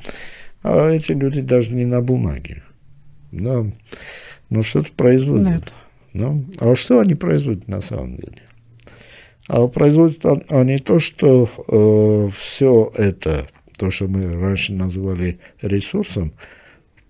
А 0.63 0.91
эти 0.91 1.13
люди 1.13 1.41
даже 1.41 1.75
не 1.75 1.85
на 1.85 2.01
бумаге. 2.01 2.63
Да? 3.33 3.67
Но 4.49 4.63
что-то 4.63 4.93
производят. 4.93 5.73
Да. 6.13 6.35
А 6.59 6.75
что 6.75 7.01
они 7.01 7.15
производят 7.15 7.69
на 7.69 7.81
самом 7.81 8.17
деле? 8.17 8.43
А 9.47 9.67
производят 9.69 10.25
они 10.49 10.79
то, 10.79 10.99
что 10.99 11.51
э, 11.67 12.29
все 12.35 12.93
это, 12.95 13.49
то, 13.77 13.91
что 13.91 14.07
мы 14.07 14.39
раньше 14.39 14.73
называли 14.73 15.41
ресурсом, 15.63 16.33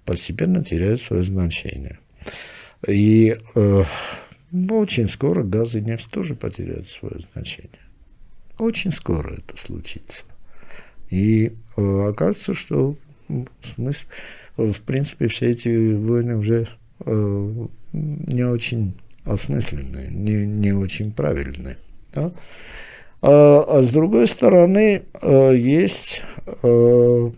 постепенно 0.04 0.62
теряет 0.62 1.00
свое 1.00 1.22
значение. 1.22 1.98
И 2.86 3.36
э, 3.54 3.84
очень 4.70 5.08
скоро 5.08 5.42
газ 5.42 5.74
и 5.74 5.80
нефть 5.80 6.10
тоже 6.10 6.34
потеряют 6.34 6.88
свое 6.88 7.20
значение. 7.32 7.80
Очень 8.58 8.92
скоро 8.92 9.34
это 9.34 9.56
случится. 9.56 10.24
И 11.10 11.52
э, 11.76 12.08
окажется, 12.08 12.54
что 12.54 12.94
смысл, 13.74 14.06
в 14.56 14.80
принципе, 14.82 15.26
все 15.26 15.50
эти 15.50 15.94
войны 15.94 16.36
уже 16.36 16.68
э, 17.04 17.66
не 17.92 18.44
очень 18.44 18.94
осмысленные, 19.24 20.08
не, 20.08 20.46
не 20.46 20.72
очень 20.72 21.12
правильные. 21.12 21.78
Да? 22.14 22.32
А, 23.22 23.64
а 23.68 23.82
с 23.82 23.90
другой 23.90 24.28
стороны, 24.28 25.02
э, 25.20 25.56
есть 25.56 26.22
э, 26.62 27.30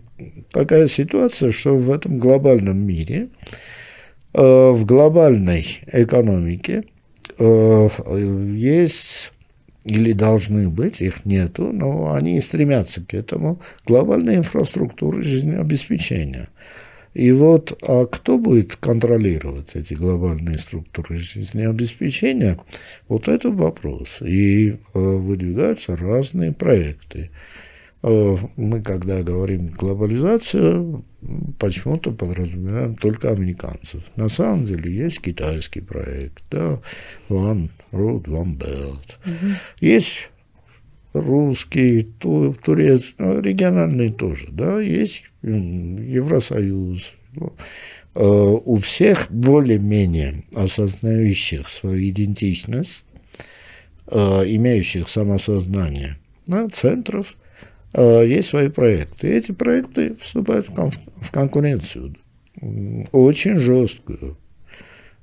такая 0.51 0.87
ситуация, 0.87 1.51
что 1.51 1.75
в 1.75 1.91
этом 1.91 2.19
глобальном 2.19 2.77
мире 2.77 3.29
в 4.35 4.83
глобальной 4.85 5.81
экономике 5.91 6.85
есть 7.37 9.32
или 9.85 10.13
должны 10.13 10.69
быть, 10.69 11.01
их 11.01 11.25
нету, 11.25 11.71
но 11.71 12.13
они 12.13 12.39
стремятся 12.41 13.01
к 13.01 13.13
этому, 13.13 13.61
глобальной 13.85 14.37
инфраструктуры 14.37 15.23
жизнеобеспечения. 15.23 16.49
И 17.13 17.31
вот 17.31 17.77
а 17.83 18.05
кто 18.05 18.37
будет 18.37 18.75
контролировать 18.75 19.75
эти 19.75 19.93
глобальные 19.93 20.57
структуры 20.57 21.17
жизнеобеспечения? 21.17 22.57
Вот 23.07 23.27
это 23.27 23.51
вопрос. 23.51 24.19
И 24.21 24.71
э, 24.71 24.75
выдвигаются 24.93 25.95
разные 25.95 26.53
проекты. 26.53 27.29
Э, 28.01 28.35
мы, 28.55 28.81
когда 28.81 29.21
говорим 29.21 29.67
глобализация, 29.67 31.03
почему-то 31.59 32.11
подразумеваем 32.11 32.95
только 32.95 33.29
американцев. 33.29 34.03
На 34.15 34.29
самом 34.29 34.65
деле 34.65 34.93
есть 34.93 35.21
китайский 35.21 35.81
проект, 35.81 36.43
да, 36.51 36.79
One 37.29 37.69
Road, 37.91 38.25
One 38.25 38.57
Belt. 38.57 39.17
Угу. 39.25 39.53
Есть 39.79 40.29
русский, 41.13 42.03
турецкий, 42.19 43.15
ну, 43.17 43.39
региональный 43.39 44.11
тоже, 44.11 44.47
да, 44.51 44.79
есть 44.79 45.23
Евросоюз. 45.43 47.13
Э, 48.15 48.23
у 48.23 48.75
всех 48.77 49.31
более-менее 49.31 50.43
осознающих 50.53 51.69
свою 51.69 52.09
идентичность, 52.09 53.03
э, 54.07 54.17
имеющих 54.17 55.09
самосознание, 55.09 56.17
да, 56.45 56.67
центров, 56.69 57.35
есть 58.01 58.49
свои 58.49 58.69
проекты. 58.69 59.27
И 59.27 59.31
эти 59.31 59.51
проекты 59.51 60.15
вступают 60.15 60.67
в, 60.67 60.73
кон 60.73 60.91
в 61.21 61.31
конкуренцию, 61.31 62.15
очень 63.11 63.57
жесткую, 63.57 64.37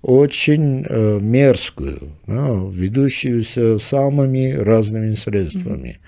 очень 0.03 0.85
э, 0.89 1.19
мерзкую, 1.21 2.13
да, 2.27 2.49
ведущуюся 2.71 3.79
самыми 3.79 4.53
разными 4.53 5.15
средствами. 5.15 6.01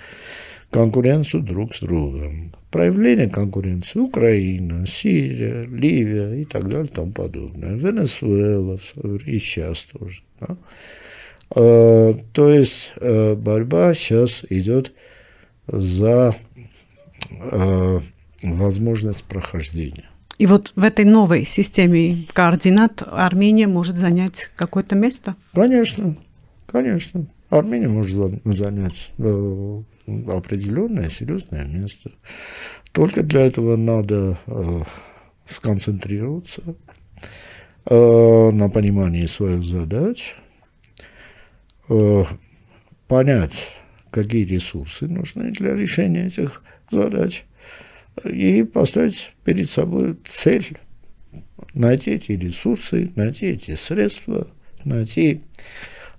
Конкуренцию 0.71 1.43
друг 1.43 1.75
с 1.75 1.81
другом. 1.81 2.55
Проявление 2.71 3.29
конкуренции 3.29 3.99
Украина, 3.99 4.87
Сирия, 4.87 5.63
Ливия 5.65 6.41
и 6.41 6.47
так 6.47 6.71
далее 6.71 6.87
и 6.87 6.95
тому 6.95 7.13
подобное. 7.13 7.75
Венесуэла 7.75 8.79
и 9.27 9.39
сейчас 9.39 9.87
тоже. 9.93 10.23
Да. 10.41 10.57
Э, 11.55 12.15
то 12.33 12.51
есть 12.51 12.93
э, 12.97 13.35
борьба 13.35 13.93
сейчас 13.93 14.45
идет 14.49 14.93
за 15.67 16.35
э, 17.41 18.01
возможность 18.43 19.25
прохождения. 19.25 20.09
И 20.39 20.47
вот 20.47 20.73
в 20.75 20.83
этой 20.83 21.05
новой 21.05 21.45
системе 21.45 22.27
координат 22.33 23.03
Армения 23.07 23.67
может 23.67 23.97
занять 23.97 24.51
какое-то 24.57 24.97
место? 24.97 25.37
Конечно, 25.55 26.17
конечно. 26.67 27.27
Армения 27.53 27.89
может 27.89 28.41
занять 28.45 29.13
э, 29.19 29.83
определенное 30.29 31.11
серьезное 31.11 31.67
место. 31.67 32.13
Только 32.93 33.23
для 33.23 33.43
этого 33.43 33.77
надо 33.77 34.39
э, 34.47 34.81
сконцентрироваться 35.47 36.63
э, 37.85 38.51
на 38.51 38.71
понимании 38.71 39.27
своих 39.27 39.63
задач, 39.63 40.35
понять, 43.07 43.71
какие 44.11 44.45
ресурсы 44.47 45.07
нужны 45.07 45.51
для 45.51 45.75
решения 45.75 46.27
этих 46.27 46.63
задач– 46.93 47.45
и 48.25 48.63
поставить 48.63 49.33
перед 49.45 49.71
собой 49.71 50.17
цель 50.25 50.79
найти 51.75 52.13
эти 52.13 52.33
ресурсы, 52.33 53.11
найти 53.17 53.47
эти 53.47 53.75
средства, 53.75 54.49
найти 54.85 55.41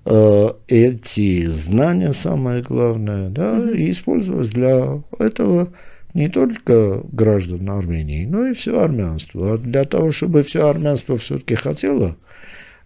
э, 0.05 0.49
эти 0.67 1.45
знания, 1.47 2.13
самое 2.13 2.61
главное, 2.61 3.30
да, 3.30 3.57
mm-hmm. 3.57 3.78
и 3.78 3.91
использовать 3.91 4.49
для 4.49 5.01
этого 5.19 5.71
не 6.13 6.30
только 6.30 7.01
граждан 7.11 7.69
Армении, 7.69 8.26
но 8.26 8.47
и 8.47 8.53
все 8.53 8.80
армянство. 8.80 9.53
А 9.53 9.57
для 9.57 9.84
того, 9.84 10.11
чтобы 10.11 10.41
все 10.43 10.67
армянство 10.67 11.17
все-таки 11.17 11.55
хотело 11.55 12.17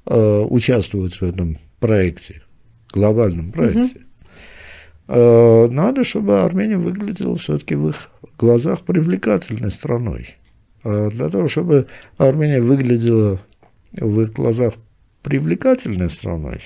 э, 0.06 0.46
участвовать 0.50 1.16
в 1.16 1.24
этом 1.24 1.58
проекте, 1.80 2.42
глобальном 2.92 3.52
проекте, 3.52 4.00
mm-hmm. 4.00 4.07
Э, 5.08 5.68
надо, 5.68 6.03
чтобы 6.03 6.41
Армения 6.41 6.78
выглядела 6.78 7.36
все-таки 7.38 7.76
в 7.76 7.89
их 7.89 8.10
глазах 8.38 8.82
привлекательной 8.82 9.72
страной. 9.72 10.36
А 10.84 11.10
для 11.10 11.30
того, 11.30 11.47
чтобы 11.47 11.88
Армения 12.18 12.62
выглядела 12.62 13.39
в 13.93 14.22
их 14.22 14.34
глазах 14.34 14.74
привлекательной 15.24 16.10
страной, 16.10 16.62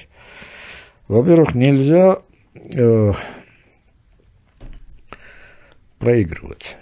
во-первых, 1.07 1.55
нельзя 1.55 2.21
э, 2.73 3.13
проигрывать. 5.99 6.77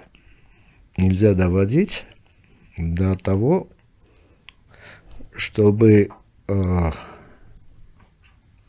Нельзя 0.97 1.33
доводить 1.33 2.05
до 2.77 3.15
того, 3.15 3.69
чтобы 5.35 6.09
э, 6.47 6.91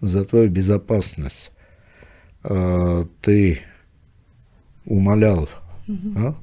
за 0.00 0.24
твою 0.24 0.48
безопасность 0.48 1.50
э, 2.44 3.04
ты 3.20 3.60
умолял 4.84 5.48
Угу. 5.90 6.34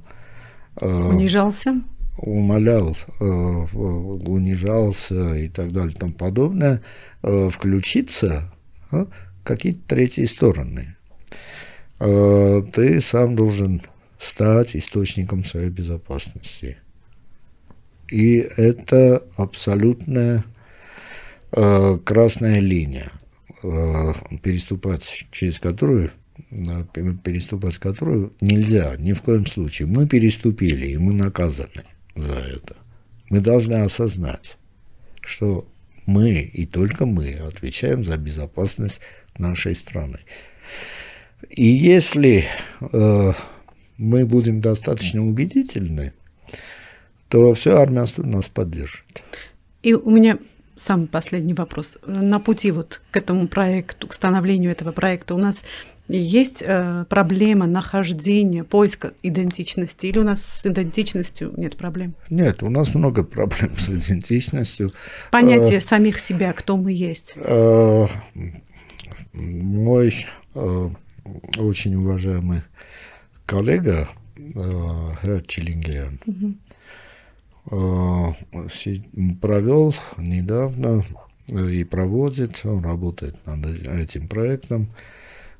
А, 0.81 1.07
унижался? 1.07 1.81
Умолял, 2.17 2.97
э, 3.19 3.23
унижался 3.23 5.35
и 5.35 5.47
так 5.47 5.71
далее 5.71 5.95
тому 5.95 6.13
подобное, 6.13 6.81
э, 7.23 7.49
включиться 7.49 8.51
а, 8.91 9.07
какие-то 9.43 9.79
третьи 9.87 10.25
стороны. 10.25 10.95
Э, 11.99 12.63
ты 12.73 13.01
сам 13.01 13.35
должен 13.35 13.83
стать 14.19 14.75
источником 14.75 15.45
своей 15.45 15.69
безопасности. 15.69 16.77
И 18.09 18.37
это 18.37 19.23
абсолютная 19.35 20.43
э, 21.51 21.99
красная 22.03 22.59
линия, 22.59 23.11
э, 23.11 23.17
переступать 24.41 25.27
через 25.31 25.59
которую 25.59 26.11
переступать 27.23 27.77
которую 27.77 28.33
нельзя 28.41 28.95
ни 28.97 29.13
в 29.13 29.21
коем 29.21 29.45
случае. 29.45 29.87
Мы 29.87 30.07
переступили, 30.07 30.87
и 30.87 30.97
мы 30.97 31.13
наказаны 31.13 31.83
за 32.15 32.33
это. 32.33 32.75
Мы 33.29 33.39
должны 33.41 33.75
осознать, 33.75 34.57
что 35.21 35.67
мы 36.05 36.41
и 36.41 36.65
только 36.65 37.05
мы 37.05 37.33
отвечаем 37.33 38.03
за 38.03 38.17
безопасность 38.17 39.01
нашей 39.37 39.75
страны. 39.75 40.19
И 41.49 41.65
если 41.65 42.45
э, 42.79 43.33
мы 43.97 44.25
будем 44.25 44.61
достаточно 44.61 45.25
убедительны, 45.25 46.13
то 47.29 47.53
все 47.53 47.77
армянство 47.77 48.23
нас 48.23 48.47
поддержит. 48.47 49.23
И 49.83 49.93
у 49.93 50.09
меня 50.09 50.39
самый 50.77 51.07
последний 51.07 51.53
вопрос. 51.53 51.97
На 52.05 52.39
пути 52.39 52.71
вот 52.71 53.01
к 53.11 53.17
этому 53.17 53.47
проекту, 53.47 54.07
к 54.07 54.13
становлению 54.13 54.71
этого 54.71 54.91
проекта 54.91 55.35
у 55.35 55.37
нас 55.37 55.63
есть 56.07 56.63
э, 56.65 57.05
проблема 57.09 57.67
нахождения, 57.67 58.63
поиска 58.63 59.11
идентичности, 59.23 60.05
или 60.05 60.19
у 60.19 60.23
нас 60.23 60.41
с 60.41 60.65
идентичностью 60.65 61.53
нет 61.57 61.75
проблем? 61.75 62.15
Нет, 62.29 62.63
у 62.63 62.69
нас 62.69 62.95
много 62.95 63.23
проблем 63.23 63.77
с 63.77 63.89
идентичностью. 63.89 64.93
Понятие 65.31 65.79
э, 65.79 65.81
самих 65.81 66.19
себя, 66.19 66.53
кто 66.53 66.77
мы 66.77 66.93
есть. 66.93 67.33
Э, 67.35 68.07
мой 69.33 70.25
э, 70.55 70.89
очень 71.57 71.95
уважаемый 71.95 72.61
коллега 73.45 74.07
э, 74.37 74.51
Град 75.21 75.47
Челингерян 75.47 76.19
угу. 76.25 76.53
Э, 77.69 79.35
провел 79.41 79.95
недавно 80.17 81.05
э, 81.51 81.71
и 81.71 81.83
проводит, 81.83 82.61
он 82.65 82.83
работает 82.83 83.35
над 83.45 83.87
этим 83.87 84.27
проектом, 84.27 84.89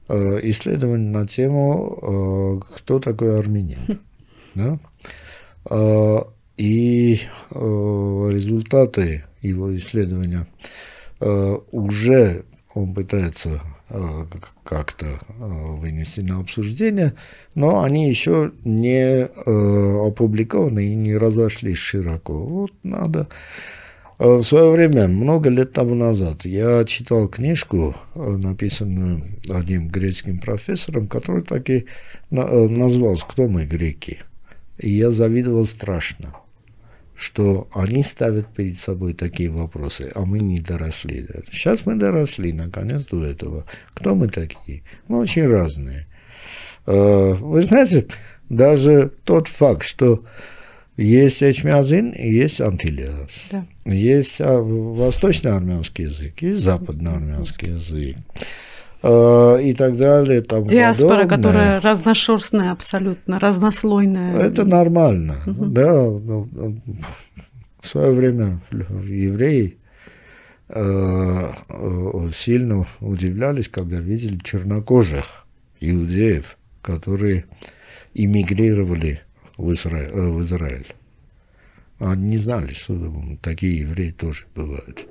Э, 0.10 0.39
исследование 0.43 1.10
на 1.10 1.28
тему, 1.28 2.62
кто 2.76 2.99
такой 2.99 3.38
армянин. 3.39 3.99
Да? 4.55 4.80
И 6.55 7.20
результаты 7.51 9.26
его 9.43 9.76
исследования 9.76 10.47
уже 11.20 12.45
он 12.74 12.95
пытается 12.95 13.62
как-то 14.63 15.19
вынести 15.38 16.19
на 16.19 16.39
обсуждение, 16.39 17.13
но 17.55 17.81
они 17.83 18.09
еще 18.09 18.51
не 18.65 19.25
опубликованы 19.25 20.88
и 20.88 20.95
не 20.95 21.15
разошлись 21.15 21.77
широко. 21.77 22.45
Вот 22.45 22.71
надо 22.83 23.27
в 24.19 24.41
свое 24.41 24.71
время, 24.71 25.07
много 25.07 25.49
лет 25.49 25.73
тому 25.73 25.93
назад, 25.93 26.43
я 26.45 26.83
читал 26.85 27.27
книжку, 27.27 27.95
э, 28.15 28.19
написанную 28.19 29.23
одним 29.47 29.89
греческим 29.89 30.39
профессором, 30.39 31.07
который 31.07 31.43
так 31.43 31.69
и 31.69 31.85
э, 32.31 32.35
назвался 32.67 33.27
«Кто 33.27 33.47
мы, 33.47 33.65
греки?». 33.65 34.17
И 34.79 34.89
я 34.89 35.11
завидовал 35.11 35.65
страшно. 35.65 36.33
Что 37.18 37.68
они 37.74 38.03
ставят 38.03 38.47
перед 38.47 38.78
собой 38.78 39.13
такие 39.13 39.49
вопросы, 39.49 40.11
а 40.13 40.22
мы 40.22 40.39
не 40.39 40.59
доросли. 40.59 41.28
Сейчас 41.51 41.86
мы 41.86 41.95
доросли, 41.95 42.53
наконец, 42.53 43.05
до 43.05 43.26
этого. 43.26 43.65
Кто 43.95 44.13
мы 44.13 44.28
такие? 44.28 44.84
Мы 45.07 45.18
очень 45.20 45.47
разные. 45.47 46.05
Э, 46.86 47.34
вы 47.34 47.61
знаете, 47.63 48.07
даже 48.49 49.11
тот 49.24 49.47
факт, 49.47 49.84
что 49.84 50.24
есть 50.95 51.41
эчмиазин 51.41 52.11
и 52.11 52.30
есть 52.30 52.61
антилиас. 52.61 53.32
Да. 53.51 53.65
Есть 53.86 54.39
а, 54.39 54.59
восточно-армянский 54.59 56.05
язык, 56.05 56.41
есть 56.41 56.61
западно-армянский 56.61 57.70
язык 57.70 58.18
и 59.03 59.75
так 59.77 59.95
далее. 59.95 60.41
Тому 60.41 60.67
Диаспора, 60.67 61.23
подобное. 61.23 61.37
которая 61.37 61.81
разношерстная 61.81 62.71
абсолютно, 62.71 63.39
разнослойная. 63.39 64.37
Это 64.37 64.65
нормально. 64.65 65.37
Угу. 65.45 65.65
Да, 65.67 65.93
ну, 65.93 66.47
в 67.79 67.87
свое 67.87 68.11
время 68.11 68.59
евреи 68.71 69.77
э, 70.69 71.51
сильно 72.33 72.85
удивлялись, 72.99 73.69
когда 73.69 73.99
видели 73.99 74.39
чернокожих 74.43 75.45
иудеев, 75.79 76.57
которые 76.81 77.45
эмигрировали 78.13 79.21
в 79.57 79.71
Израиль. 79.71 80.09
Э, 80.11 80.29
в 80.29 80.43
Израиль. 80.43 80.87
Они 81.99 82.27
не 82.29 82.37
знали, 82.37 82.73
что 82.73 82.95
такие 83.41 83.79
евреи 83.79 84.11
тоже 84.11 84.45
бывают. 84.55 85.07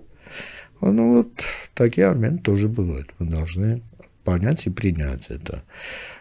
Ну 0.81 1.17
вот 1.17 1.31
такие 1.75 2.07
армяне 2.07 2.39
тоже 2.39 2.69
бывают. 2.69 3.13
Мы 3.19 3.27
должны 3.27 3.83
понять 4.25 4.67
и 4.67 4.71
принять 4.71 5.27
это. 5.29 5.63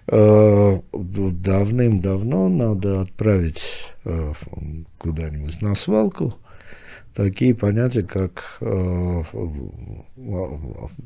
Э, 0.07 0.79
давным-давно 0.93 2.49
надо 2.49 3.01
отправить 3.01 3.63
э, 4.05 4.33
куда-нибудь 4.97 5.61
на 5.61 5.75
свалку 5.75 6.35
такие 7.15 7.55
понятия, 7.55 8.03
как 8.03 8.57
э, 8.61 9.23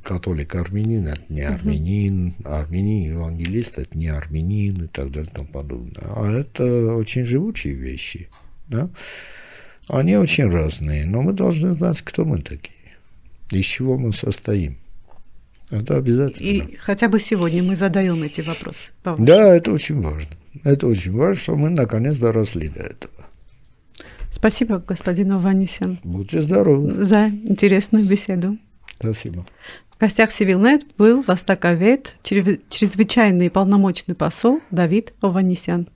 католик 0.04 0.56
армянин, 0.56 1.08
это 1.08 1.22
не 1.30 1.42
армянин, 1.42 2.36
армянин 2.44 3.12
евангелист, 3.14 3.80
это 3.80 3.98
не 3.98 4.08
армянин 4.08 4.86
и 4.86 4.88
так 4.88 5.12
далее 5.12 5.30
и 5.32 5.36
тому 5.36 5.48
подобное. 5.48 6.04
А 6.16 6.32
это 6.32 6.96
очень 6.96 7.26
живучие 7.26 7.76
вещи. 7.76 8.30
Да? 8.68 8.90
Они 9.88 10.18
очень 10.18 10.50
разные, 10.50 11.06
но 11.06 11.22
мы 11.22 11.34
должны 11.34 11.74
знать, 11.76 12.02
кто 12.02 12.26
мы 12.26 12.42
такие, 12.42 12.76
из 13.52 13.66
чего 13.66 13.98
мы 13.98 14.14
состоим. 14.14 14.78
Это 15.72 15.98
обязательно. 15.98 16.48
И 16.48 16.76
хотя 16.78 17.08
бы 17.10 17.20
сегодня 17.20 17.62
мы 17.62 17.76
задаем 17.76 18.24
эти 18.24 18.42
вопросы. 18.42 18.92
Да, 19.04 19.56
это 19.56 19.72
очень 19.72 20.02
важно. 20.02 20.36
Это 20.64 20.88
очень 20.88 21.14
важно, 21.16 21.36
что 21.36 21.56
мы 21.56 21.70
наконец 21.70 22.18
доросли 22.18 22.70
до 22.70 22.82
этого. 22.82 23.14
Спасибо, 24.32 24.80
господин 24.80 25.32
Ованисян. 25.34 26.00
Будьте 26.04 26.42
здоровы. 26.42 27.04
За 27.04 27.28
интересную 27.28 28.08
беседу. 28.08 28.58
Спасибо. 28.96 29.46
В 29.92 30.00
гостях 30.00 30.32
Сивилнет 30.32 30.84
был 30.98 31.24
востоковед, 31.24 32.16
чрезвычайный 32.24 33.50
полномочный 33.50 34.16
посол 34.16 34.62
Давид 34.72 35.14
Ованисян. 35.22 35.88